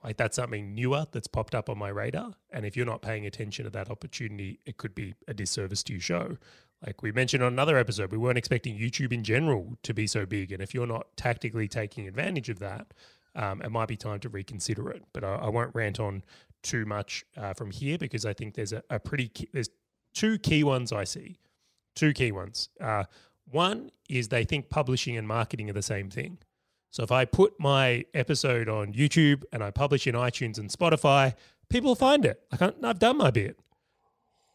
[0.04, 2.32] Like that's something newer that's popped up on my radar.
[2.50, 5.94] And if you're not paying attention to that opportunity, it could be a disservice to
[5.94, 6.36] your show.
[6.84, 10.26] Like we mentioned on another episode, we weren't expecting YouTube in general to be so
[10.26, 10.50] big.
[10.50, 12.92] And if you're not tactically taking advantage of that,
[13.36, 15.04] um, it might be time to reconsider it.
[15.12, 16.24] But I, I won't rant on
[16.62, 19.70] too much uh, from here because I think there's a, a pretty key, there's
[20.12, 21.38] two key ones I see.
[21.94, 22.68] Two key ones.
[22.80, 23.04] Uh,
[23.50, 26.38] one is they think publishing and marketing are the same thing.
[26.90, 31.34] So if I put my episode on YouTube and I publish in iTunes and Spotify,
[31.70, 32.42] people find it.
[32.52, 33.58] I can't, I've done my bit.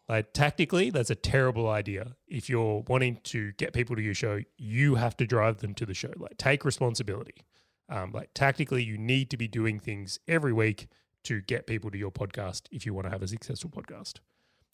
[0.08, 2.16] Like tactically, that's a terrible idea.
[2.28, 5.86] If you're wanting to get people to your show, you have to drive them to
[5.86, 6.14] the show.
[6.16, 7.44] Like take responsibility.
[7.90, 10.88] Um, like tactically, you need to be doing things every week
[11.24, 14.16] to get people to your podcast if you want to have a successful podcast.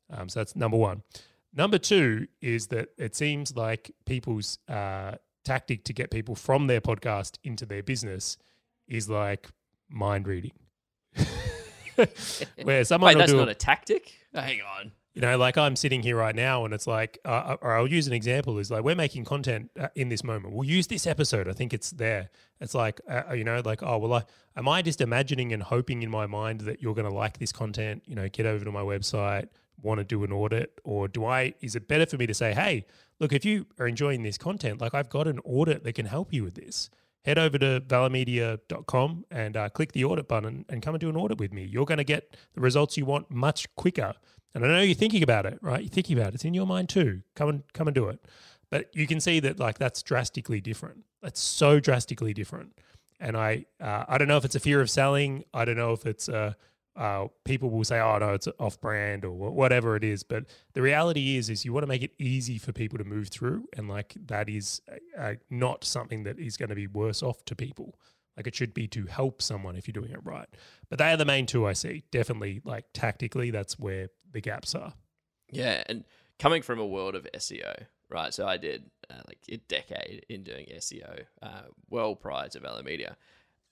[0.10, 1.02] Um, so that's number one.
[1.56, 5.14] Number two is that it seems like people's uh,
[5.44, 8.38] tactic to get people from their podcast into their business
[8.88, 9.50] is like
[9.90, 10.54] mind reading.
[12.64, 14.14] Where someone Wait, that's do not a tactic.
[14.34, 14.92] Hang on.
[15.14, 17.88] You know, like I'm sitting here right now, and it's like, uh, uh, or I'll
[17.88, 20.56] use an example: is like we're making content uh, in this moment.
[20.56, 21.48] We'll use this episode.
[21.48, 22.32] I think it's there.
[22.60, 24.24] It's like, uh, uh you know, like, oh well, I,
[24.58, 27.52] am I just imagining and hoping in my mind that you're going to like this
[27.52, 28.02] content?
[28.08, 29.50] You know, get over to my website,
[29.82, 31.54] want to do an audit, or do I?
[31.62, 32.86] Is it better for me to say, hey,
[33.20, 36.34] look, if you are enjoying this content, like I've got an audit that can help
[36.34, 36.90] you with this.
[37.26, 41.16] Head over to valhermedia.com and uh, click the audit button and come and do an
[41.16, 41.64] audit with me.
[41.64, 44.14] You're going to get the results you want much quicker.
[44.54, 45.82] And I know you're thinking about it, right?
[45.82, 46.36] You're thinking about it.
[46.36, 47.22] It's in your mind too.
[47.36, 48.26] Come and come and do it.
[48.70, 51.06] But you can see that like that's drastically different.
[51.22, 52.78] That's so drastically different.
[53.20, 55.44] And I uh, I don't know if it's a fear of selling.
[55.54, 56.54] I don't know if it's uh,
[56.96, 60.24] uh, people will say, "Oh no, it's off brand" or whatever it is.
[60.24, 63.30] But the reality is, is you want to make it easy for people to move
[63.30, 64.82] through, and like that is
[65.18, 67.96] uh, not something that is going to be worse off to people.
[68.38, 70.48] Like it should be to help someone if you're doing it right.
[70.90, 72.04] But they are the main two I see.
[72.12, 74.94] Definitely, like tactically, that's where the gaps are.
[75.52, 76.04] Yeah, and
[76.40, 78.34] coming from a world of SEO, right?
[78.34, 82.84] So I did uh, like a decade in doing SEO, uh, well prior to Valher
[82.84, 83.18] Media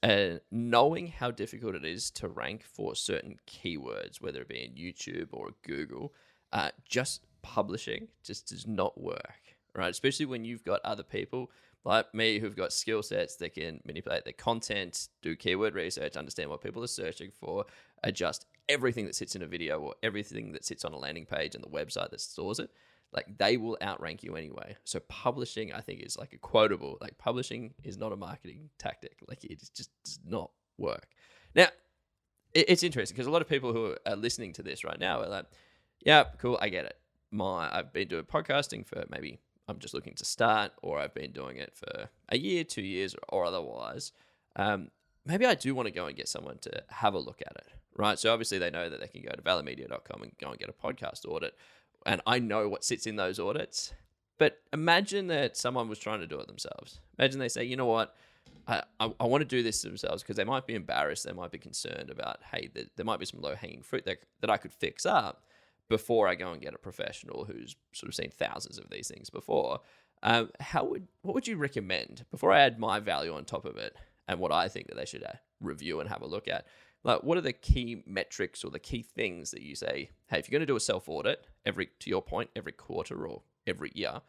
[0.04, 4.74] and knowing how difficult it is to rank for certain keywords, whether it be in
[4.74, 6.14] YouTube or Google,
[6.52, 9.92] uh, just publishing just does not work, right?
[9.92, 11.52] Especially when you've got other people
[11.84, 16.50] like me who've got skill sets that can manipulate their content, do keyword research, understand
[16.50, 17.66] what people are searching for,
[18.04, 21.56] adjust everything that sits in a video or everything that sits on a landing page
[21.56, 22.70] and the website that stores it
[23.14, 24.76] like they will outrank you anyway.
[24.84, 26.98] So publishing, I think, is like a quotable.
[27.02, 29.18] Like publishing is not a marketing tactic.
[29.28, 31.08] Like it just does not work.
[31.54, 31.68] Now,
[32.54, 35.30] it's interesting because a lot of people who are listening to this right now are
[35.30, 35.46] like,
[36.06, 36.98] "Yeah, cool, I get it.
[37.32, 41.32] My I've been doing podcasting for maybe I'm just looking to start, or I've been
[41.32, 44.12] doing it for a year, two years, or otherwise.
[44.56, 44.90] Um,
[45.26, 47.68] maybe I do want to go and get someone to have a look at it,
[47.96, 48.20] right?
[48.20, 50.74] So obviously they know that they can go to valhermedia.com and go and get a
[50.74, 51.56] podcast audit
[52.06, 53.94] and I know what sits in those audits.
[54.38, 57.00] But imagine that someone was trying to do it themselves.
[57.20, 58.16] Imagine they say, you know what,
[58.68, 61.26] I, I, I want to do this themselves because they might be embarrassed.
[61.26, 64.18] They might be concerned about, hey, there, there might be some low hanging fruit that,
[64.40, 65.44] that I could fix up
[65.90, 69.30] before I go and get a professional who's sort of seen thousands of these things
[69.30, 69.80] before.
[70.24, 73.78] Um, how would what would you recommend before I add my value on top of
[73.78, 73.96] it
[74.28, 76.66] and what I think that they should uh, review and have a look at?
[77.04, 80.50] Like what are the key metrics or the key things that you say hey if
[80.50, 83.92] you're going to do a self audit every to your point every quarter or every
[83.96, 84.22] year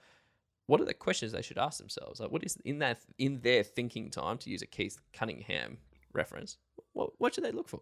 [0.66, 2.20] what are the questions they should ask themselves?
[2.20, 5.78] Like what is in that in their thinking time to use a keith cunningham
[6.12, 6.58] reference
[6.92, 7.80] what, what should they look for?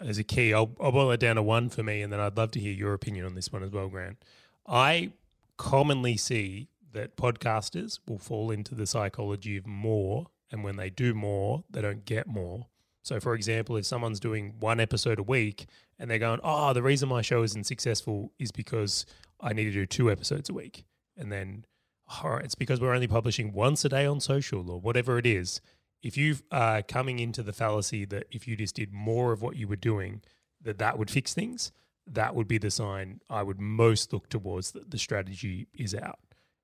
[0.00, 0.54] As a key.
[0.54, 2.72] I'll, I'll boil it down to one for me and then i'd love to hear
[2.72, 4.22] your opinion on this one as well grant.
[4.66, 5.12] I
[5.56, 11.14] commonly see that podcasters will fall into the psychology of more and when they do
[11.14, 12.66] more they don't get more
[13.02, 15.66] so, for example, if someone's doing one episode a week
[15.98, 19.06] and they're going, oh, the reason my show isn't successful is because
[19.40, 20.84] I need to do two episodes a week.
[21.16, 21.64] And then,
[22.22, 25.60] right, it's because we're only publishing once a day on social or whatever it is.
[26.02, 29.56] If you are coming into the fallacy that if you just did more of what
[29.56, 30.22] you were doing,
[30.62, 31.72] that that would fix things,
[32.06, 36.18] that would be the sign I would most look towards that the strategy is out.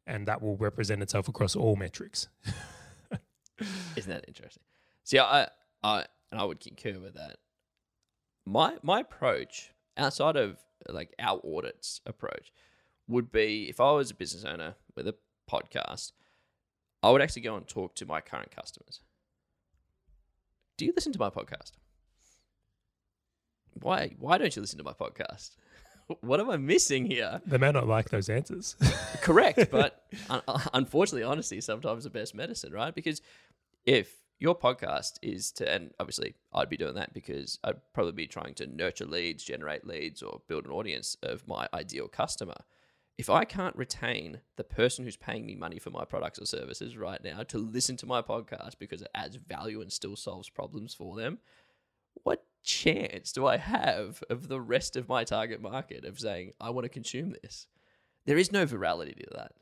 [0.06, 2.28] And that will represent itself across all metrics.
[3.96, 4.62] Isn't that interesting?
[5.02, 5.48] See, I,
[5.82, 7.36] I, and I would concur with that.
[8.44, 10.58] My my approach outside of
[10.88, 12.52] like our audits approach
[13.08, 15.14] would be if I was a business owner with a
[15.50, 16.12] podcast,
[17.02, 19.00] I would actually go and talk to my current customers.
[20.76, 21.72] Do you listen to my podcast?
[23.74, 25.56] Why why don't you listen to my podcast?
[26.20, 27.40] What am I missing here?
[27.46, 28.76] They may not like those answers.
[29.22, 32.94] Correct, but un- unfortunately, honesty is sometimes the best medicine, right?
[32.94, 33.20] Because
[33.84, 38.26] if your podcast is to, and obviously I'd be doing that because I'd probably be
[38.26, 42.56] trying to nurture leads, generate leads, or build an audience of my ideal customer.
[43.16, 46.98] If I can't retain the person who's paying me money for my products or services
[46.98, 50.92] right now to listen to my podcast because it adds value and still solves problems
[50.92, 51.38] for them,
[52.24, 56.70] what chance do I have of the rest of my target market of saying, I
[56.70, 57.68] want to consume this?
[58.26, 59.52] There is no virality to that.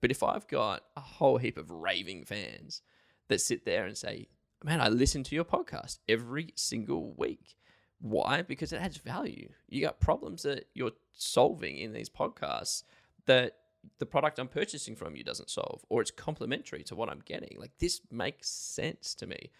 [0.00, 2.82] But if I've got a whole heap of raving fans
[3.28, 4.28] that sit there and say,
[4.64, 7.56] Man, I listen to your podcast every single week.
[8.00, 8.42] Why?
[8.42, 9.50] Because it adds value.
[9.68, 12.82] You got problems that you're solving in these podcasts
[13.26, 13.56] that
[13.98, 17.56] the product I'm purchasing from you doesn't solve, or it's complementary to what I'm getting.
[17.58, 19.50] Like this makes sense to me.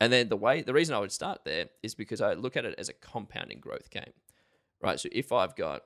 [0.00, 2.64] And then the way, the reason I would start there is because I look at
[2.64, 4.12] it as a compounding growth game,
[4.82, 4.98] right?
[4.98, 5.82] So if I've got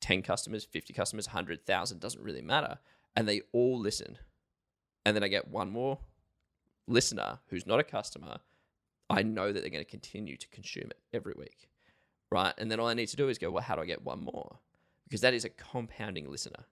[0.00, 2.78] 10 customers, 50 customers, 100,000, doesn't really matter.
[3.14, 4.18] And they all listen.
[5.04, 5.98] And then I get one more
[6.90, 8.38] listener who's not a customer.
[9.08, 11.68] I know that they're going to continue to consume it every week,
[12.30, 12.54] right?
[12.58, 14.22] And then all I need to do is go, well, how do I get one
[14.22, 14.58] more?
[15.04, 16.66] Because that is a compounding listener,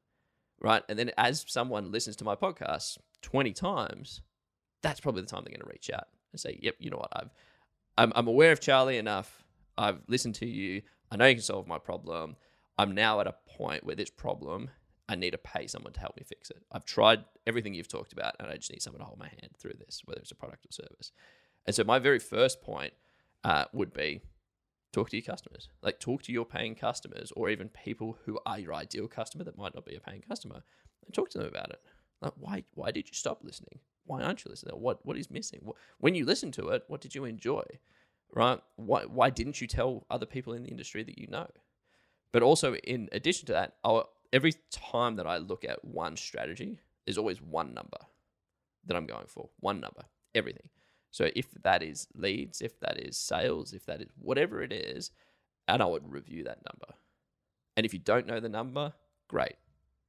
[0.61, 0.83] right?
[0.89, 4.21] And then as someone listens to my podcast 20 times,
[4.83, 7.13] that's probably the time they're going to reach out and say, "Yep, you know what?
[7.13, 7.31] I've
[7.99, 9.43] I'm, I'm aware of Charlie enough.
[9.77, 10.83] I've listened to you.
[11.11, 12.37] I know you can solve my problem.
[12.79, 14.71] I'm now at a point where this problem
[15.09, 16.63] I need to pay someone to help me fix it.
[16.71, 19.53] I've tried everything you've talked about, and I just need someone to hold my hand
[19.59, 21.13] through this, whether it's a product or service.
[21.67, 22.93] And so my very first point
[23.45, 24.21] uh, would be
[24.93, 25.69] talk to your customers.
[25.83, 29.59] Like talk to your paying customers, or even people who are your ideal customer that
[29.59, 30.63] might not be a paying customer,
[31.05, 31.81] and talk to them about it.
[32.21, 33.81] Like why why did you stop listening?
[34.09, 34.75] why aren't you listening?
[34.75, 35.61] What what is missing?
[35.99, 37.63] When you listen to it, what did you enjoy?
[38.35, 38.61] Right?
[38.77, 41.47] Why why didn't you tell other people in the industry that you know?
[42.33, 46.79] But also, in addition to that, I'll, every time that I look at one strategy,
[47.05, 47.99] there's always one number
[48.87, 49.49] that I'm going for.
[49.61, 50.03] One number,
[50.35, 50.69] everything.
[51.11, 55.11] So if that is leads, if that is sales, if that is whatever it is,
[55.67, 56.95] and I would review that number.
[57.77, 58.93] And if you don't know the number,
[59.29, 59.57] great.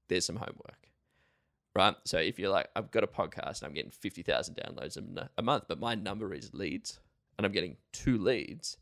[0.07, 0.89] There's some homework
[1.75, 1.95] right?
[2.05, 4.97] So if you're like, I've got a podcast and I'm getting 50,000 downloads
[5.37, 6.99] a month, but my number is leads
[7.37, 8.77] and I'm getting two leads,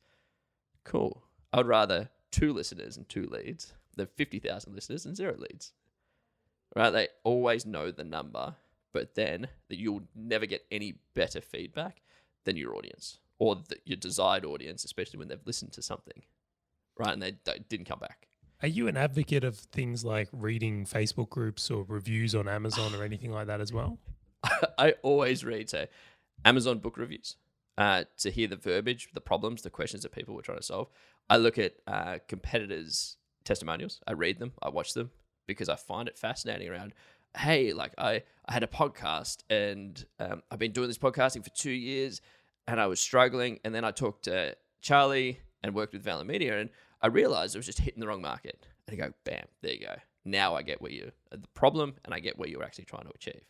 [0.83, 1.23] cool.
[1.53, 5.73] I would rather two listeners and two leads than 50,000 listeners and zero leads,
[6.75, 6.91] right?
[6.91, 8.55] They always know the number,
[8.93, 12.01] but then that you'll never get any better feedback
[12.45, 16.23] than your audience or the, your desired audience, especially when they've listened to something,
[16.97, 17.13] right?
[17.13, 18.27] And they, they didn't come back.
[18.61, 23.03] Are you an advocate of things like reading Facebook groups or reviews on Amazon or
[23.03, 23.99] anything like that as well?
[24.77, 25.85] I always read so
[26.43, 27.35] Amazon book reviews
[27.77, 30.89] uh, to hear the verbiage, the problems, the questions that people were trying to solve.
[31.29, 33.99] I look at uh, competitors' testimonials.
[34.07, 34.53] I read them.
[34.61, 35.11] I watch them
[35.47, 36.69] because I find it fascinating.
[36.69, 36.93] Around,
[37.37, 41.49] hey, like I I had a podcast and um, I've been doing this podcasting for
[41.51, 42.21] two years
[42.67, 46.59] and I was struggling, and then I talked to Charlie and worked with Valher Media
[46.59, 46.69] and
[47.01, 48.67] I realized I was just hitting the wrong market.
[48.87, 49.95] And I go, bam, there you go.
[50.25, 53.11] Now I get where you the problem, and I get where you're actually trying to
[53.15, 53.43] achieve,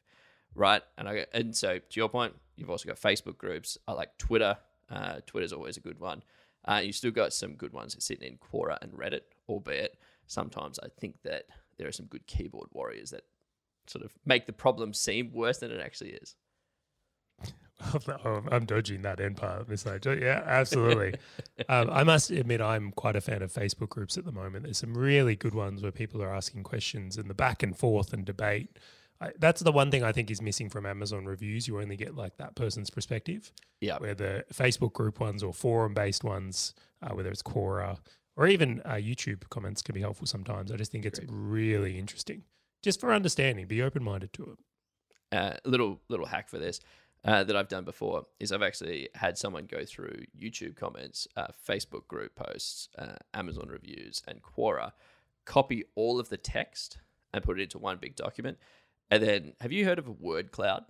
[0.54, 0.82] right?
[0.98, 3.78] And I go, and so to your point, you've also got Facebook groups.
[3.88, 4.58] I like Twitter.
[4.90, 6.24] Uh, Twitter's always a good one.
[6.68, 10.88] Uh, you still got some good ones sitting in Quora and Reddit, albeit sometimes I
[11.00, 11.46] think that
[11.78, 13.24] there are some good keyboard warriors that
[13.88, 16.36] sort of make the problem seem worse than it actually is.
[18.52, 20.18] I'm dodging that end part, Miss Nigel.
[20.18, 21.14] Yeah, absolutely.
[21.70, 24.64] um, I must admit, I'm quite a fan of Facebook groups at the moment.
[24.64, 28.14] There's some really good ones where people are asking questions and the back and forth
[28.14, 28.78] and debate.
[29.20, 31.68] I, that's the one thing I think is missing from Amazon reviews.
[31.68, 33.52] You only get like that person's perspective.
[33.82, 33.98] Yeah.
[33.98, 37.98] Where the Facebook group ones or forum based ones, uh, whether it's Quora
[38.36, 40.72] or even uh, YouTube comments, can be helpful sometimes.
[40.72, 41.30] I just think it's Great.
[41.32, 42.44] really interesting,
[42.84, 43.66] just for understanding.
[43.68, 44.58] Be open minded to it.
[45.32, 46.80] A uh, little little hack for this
[47.26, 51.48] uh, that I've done before is I've actually had someone go through YouTube comments, uh,
[51.68, 54.92] Facebook group posts, uh, Amazon reviews, and Quora,
[55.46, 57.00] copy all of the text
[57.34, 58.58] and put it into one big document.
[59.10, 60.84] And then, have you heard of a word cloud?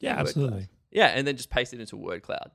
[0.00, 0.58] Yeah, word absolutely.
[0.58, 0.68] Cloud?
[0.90, 2.50] Yeah, and then just paste it into word cloud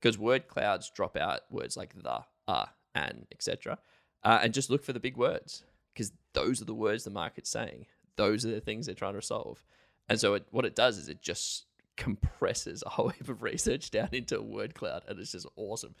[0.00, 3.78] because word clouds drop out words like the, uh, and etc.
[4.24, 7.50] uh, and just look for the big words because those are the words the market's
[7.50, 7.86] saying.
[8.16, 9.64] Those are the things they're trying to solve.
[10.08, 13.90] And so it, what it does is it just compresses a whole heap of research
[13.90, 15.94] down into a word cloud, and it's just awesome.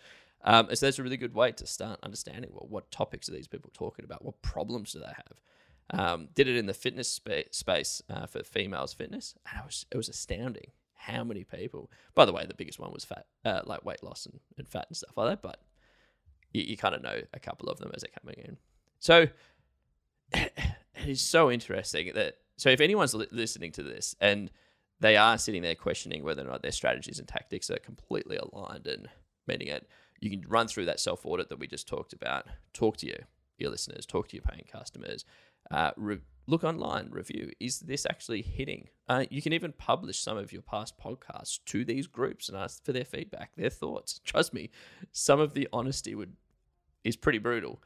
[0.44, 3.32] Um, and so that's a really good way to start understanding well, what topics are
[3.32, 4.24] these people talking about?
[4.24, 5.40] What problems do they have?
[5.90, 9.86] Um, did it in the fitness spa- space uh, for females fitness, and it was
[9.90, 11.90] it was astounding how many people.
[12.14, 14.86] By the way, the biggest one was fat, uh, like weight loss and, and fat
[14.88, 15.42] and stuff like that.
[15.42, 15.60] But
[16.52, 18.56] you, you kind of know a couple of them as they're coming in.
[19.00, 19.26] So
[20.32, 20.52] it
[21.06, 24.50] is so interesting that so if anyone's li- listening to this and
[25.00, 28.86] they are sitting there questioning whether or not their strategies and tactics are completely aligned
[28.86, 29.08] and
[29.48, 29.88] meaning it,
[30.20, 32.46] you can run through that self audit that we just talked about.
[32.72, 33.18] Talk to your
[33.58, 35.24] your listeners, talk to your paying customers,
[35.70, 37.50] uh, re- look online, review.
[37.60, 38.88] Is this actually hitting?
[39.08, 42.84] Uh, you can even publish some of your past podcasts to these groups and ask
[42.84, 44.20] for their feedback, their thoughts.
[44.24, 44.70] Trust me,
[45.12, 46.34] some of the honesty would
[47.04, 47.82] is pretty brutal.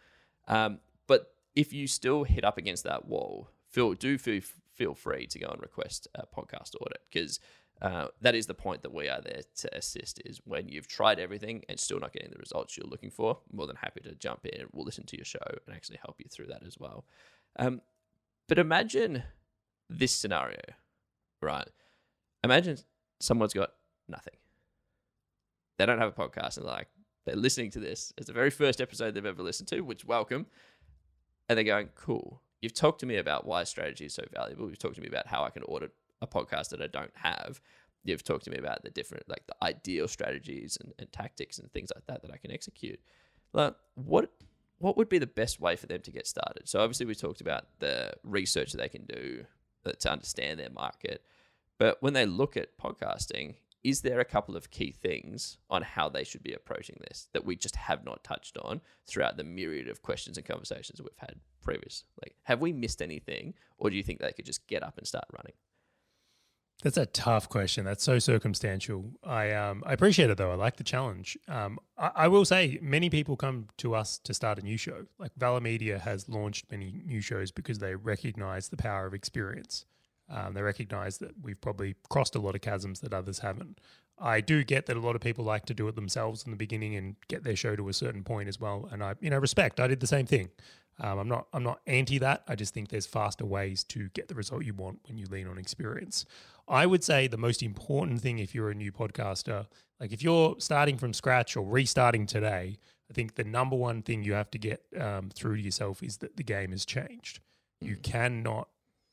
[0.47, 5.27] Um, but if you still hit up against that wall, feel do feel feel free
[5.27, 7.41] to go and request a podcast audit because
[7.83, 11.19] uh, that is the point that we are there to assist is when you've tried
[11.19, 14.45] everything and still not getting the results you're looking for more than happy to jump
[14.47, 17.05] in we'll listen to your show and actually help you through that as well
[17.59, 17.81] um,
[18.49, 19.23] but imagine
[19.89, 20.61] this scenario
[21.41, 21.69] right
[22.43, 22.77] imagine
[23.21, 23.71] someone's got
[24.09, 24.35] nothing
[25.79, 26.89] they don't have a podcast and like
[27.25, 30.47] they're listening to this it's the very first episode they've ever listened to which welcome
[31.49, 34.69] and they're going cool you've talked to me about why strategy is so valuable.
[34.69, 37.61] You've talked to me about how I can audit a podcast that I don't have.
[38.05, 41.71] You've talked to me about the different, like the ideal strategies and, and tactics and
[41.73, 43.01] things like that that I can execute.
[43.53, 44.33] Like, what
[44.79, 46.69] what would be the best way for them to get started?
[46.69, 49.45] So obviously we talked about the research that they can do
[49.85, 51.23] uh, to understand their market,
[51.79, 56.09] but when they look at podcasting, is there a couple of key things on how
[56.09, 59.89] they should be approaching this that we just have not touched on throughout the myriad
[59.89, 62.05] of questions and conversations we've had previous?
[62.21, 65.07] Like, have we missed anything, or do you think they could just get up and
[65.07, 65.53] start running?
[66.83, 67.85] That's a tough question.
[67.85, 69.13] That's so circumstantial.
[69.25, 70.53] I um I appreciate it though.
[70.53, 71.39] I like the challenge.
[71.49, 75.07] Um, I, I will say many people come to us to start a new show.
[75.19, 79.87] Like Valher Media has launched many new shows because they recognize the power of experience.
[80.29, 83.81] Um, they recognize that we've probably crossed a lot of chasms that others haven't.
[84.19, 86.57] I do get that a lot of people like to do it themselves in the
[86.57, 88.89] beginning and get their show to a certain point as well.
[88.91, 89.79] And I, you know, respect.
[89.79, 90.49] I did the same thing.
[90.99, 91.47] Um, I'm not.
[91.53, 92.43] I'm not anti that.
[92.49, 95.47] I just think there's faster ways to get the result you want when you lean
[95.47, 96.25] on experience.
[96.69, 99.67] I would say the most important thing if you're a new podcaster,
[100.01, 102.79] like if you're starting from scratch or restarting today,
[103.11, 106.19] I think the number one thing you have to get um, through to yourself is
[106.19, 107.41] that the game has changed.
[107.81, 108.69] You cannot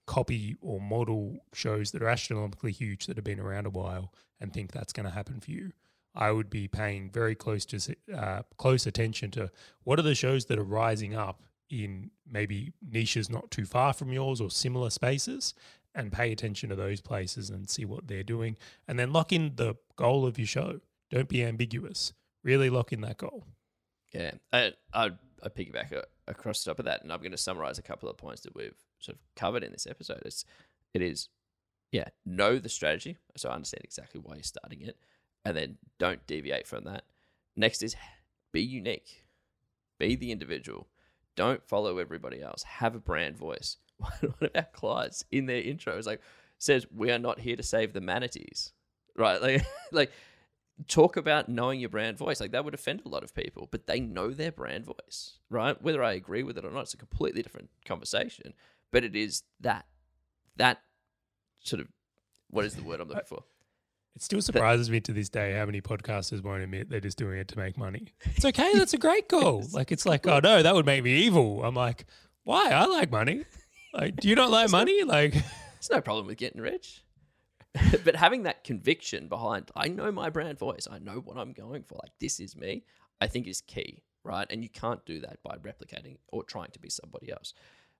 [0.06, 4.52] copy or model shows that are astronomically huge that have been around a while and
[4.52, 5.72] think that's going to happen for you.
[6.16, 9.52] I would be paying very close to uh, close attention to
[9.84, 14.12] what are the shows that are rising up in maybe niches not too far from
[14.12, 15.56] yours or similar spaces,
[15.96, 19.54] and pay attention to those places and see what they're doing, and then lock in
[19.56, 20.80] the goal of your show.
[21.12, 22.14] Don't be ambiguous.
[22.44, 23.46] Really lock in that goal.
[24.12, 25.94] Yeah, I I, I piggyback
[26.28, 28.56] across the top of that, and I'm going to summarize a couple of points that
[28.56, 30.22] we've sort of covered in this episode.
[30.26, 30.46] It's
[30.94, 31.30] it is
[31.94, 34.98] yeah, know the strategy, so I understand exactly why you're starting it,
[35.46, 37.04] and then don't deviate from that.
[37.56, 37.96] Next is
[38.52, 39.26] be unique,
[40.00, 40.88] be the individual.
[41.36, 42.64] Don't follow everybody else.
[42.64, 43.78] Have a brand voice.
[44.22, 46.22] One of our clients in their intro is like
[46.58, 48.72] says, "We are not here to save the manatees,"
[49.16, 49.42] right?
[49.42, 50.12] Like, like
[50.88, 52.40] talk about knowing your brand voice.
[52.40, 55.80] Like that would offend a lot of people, but they know their brand voice, right?
[55.82, 58.54] Whether I agree with it or not, it's a completely different conversation.
[58.92, 59.86] But it is that
[60.56, 60.82] that
[61.60, 61.88] sort of
[62.50, 63.44] what is the word I'm looking for?
[64.16, 67.40] It still surprises me to this day how many podcasters won't admit they're just doing
[67.40, 68.14] it to make money.
[68.36, 69.66] It's okay, that's a great goal.
[69.74, 71.64] like it's like, oh no, that would make me evil.
[71.64, 72.06] I'm like,
[72.44, 72.70] why?
[72.70, 73.46] I like money.
[73.94, 75.04] Like, do you not like money?
[75.04, 75.34] Like,
[75.84, 77.04] There's no problem with getting rich.
[78.06, 81.84] but having that conviction behind, I know my brand voice, I know what I'm going
[81.84, 82.86] for, like this is me,
[83.20, 84.48] I think is key, right?
[84.50, 87.54] And you can't do that by replicating or trying to be somebody else.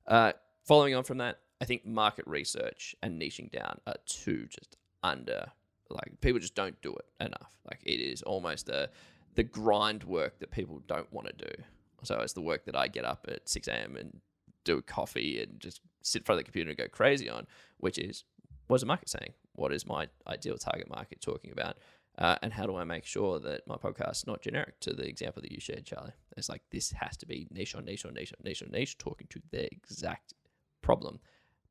[0.08, 0.34] Uh,
[0.64, 5.48] following on from that, I think market research and niching down are two just under,
[5.90, 7.58] like people just don't do it enough.
[7.66, 8.90] Like it is almost the
[9.36, 11.64] the grind work that people don't want to do.
[12.04, 13.96] So it's the work that I get up at 6 a.m.
[13.96, 14.22] and
[14.64, 17.48] do a coffee and just sit in front of the computer and go crazy on,
[17.78, 18.24] which is
[18.68, 19.34] what is the market saying?
[19.54, 21.78] What is my ideal target market talking about?
[22.18, 25.08] Uh, and how do I make sure that my podcast is not generic to the
[25.08, 26.14] example that you shared, Charlie?
[26.38, 28.98] It's like this has to be niche on niche on niche on niche on niche,
[28.98, 30.34] talking to their exact
[30.82, 31.20] problem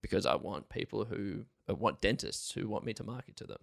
[0.01, 3.61] because I want people who I want dentists who want me to market to them,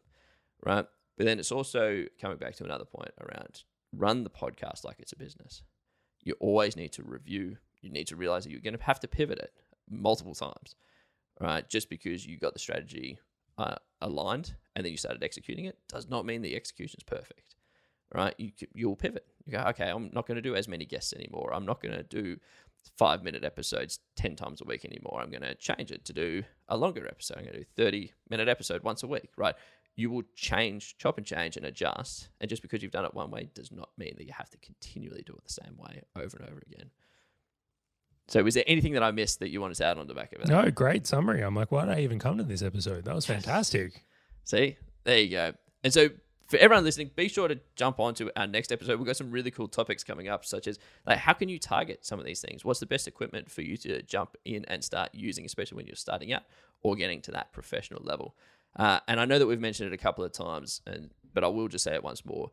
[0.65, 0.85] right?
[1.17, 3.63] But then it's also coming back to another point around
[3.95, 5.63] run the podcast like it's a business.
[6.23, 9.07] You always need to review you need to realize that you're going to have to
[9.07, 9.53] pivot it
[9.89, 10.75] multiple times,
[11.39, 11.67] right?
[11.69, 13.19] Just because you got the strategy
[13.57, 17.55] uh, aligned and then you started executing it does not mean the execution is perfect,
[18.13, 18.33] right?
[18.37, 19.25] You you'll pivot.
[19.45, 21.53] You go, okay, I'm not going to do as many guests anymore.
[21.53, 22.37] I'm not going to do
[22.97, 25.19] five minute episodes 10 times a week anymore.
[25.21, 27.37] I'm going to change it to do a longer episode.
[27.37, 29.55] I'm going to do 30 minute episode once a week, right?
[29.95, 32.29] You will change, chop and change and adjust.
[32.39, 34.57] And just because you've done it one way does not mean that you have to
[34.59, 36.89] continually do it the same way over and over again.
[38.29, 40.33] So, was there anything that I missed that you wanted to add on the back
[40.33, 40.47] of it?
[40.47, 41.41] No, great summary.
[41.41, 43.05] I'm like, why did I even come to this episode?
[43.05, 44.05] That was fantastic.
[44.43, 45.53] See, there you go.
[45.83, 46.09] And so,
[46.47, 48.99] for everyone listening, be sure to jump on to our next episode.
[48.99, 50.77] We've got some really cool topics coming up, such as
[51.07, 52.63] like how can you target some of these things?
[52.63, 55.95] What's the best equipment for you to jump in and start using, especially when you're
[55.95, 56.43] starting out
[56.81, 58.35] or getting to that professional level?
[58.75, 61.47] Uh, and I know that we've mentioned it a couple of times, and but I
[61.47, 62.51] will just say it once more.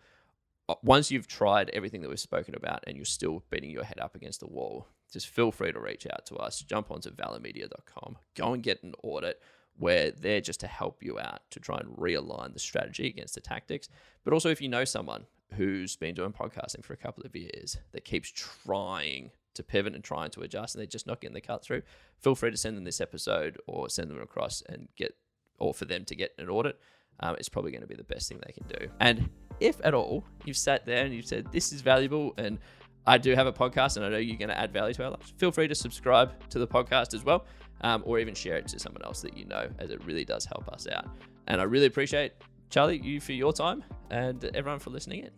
[0.69, 4.01] Uh, once you've tried everything that we've spoken about and you're still beating your head
[4.01, 6.61] up against the wall, just feel free to reach out to us.
[6.61, 9.41] Jump onto valhermedia.com, go and get an audit
[9.79, 13.41] where they're just to help you out to try and realign the strategy against the
[13.41, 13.89] tactics.
[14.25, 17.79] But also, if you know someone who's been doing podcasting for a couple of years
[17.93, 21.41] that keeps trying to pivot and trying to adjust and they're just not getting the
[21.41, 21.83] cut through,
[22.19, 25.15] feel free to send them this episode or send them across and get,
[25.59, 26.79] or for them to get an audit.
[27.21, 28.91] Um, it's probably going to be the best thing they can do.
[29.01, 29.29] And
[29.61, 32.59] if at all you've sat there and you've said, This is valuable and
[33.07, 35.11] I do have a podcast and I know you're going to add value to our
[35.11, 37.47] lives, feel free to subscribe to the podcast as well,
[37.83, 40.45] um, or even share it to someone else that you know, as it really does
[40.45, 41.07] help us out.
[41.47, 42.33] And I really appreciate,
[42.71, 45.31] Charlie, you for your time and everyone for listening in.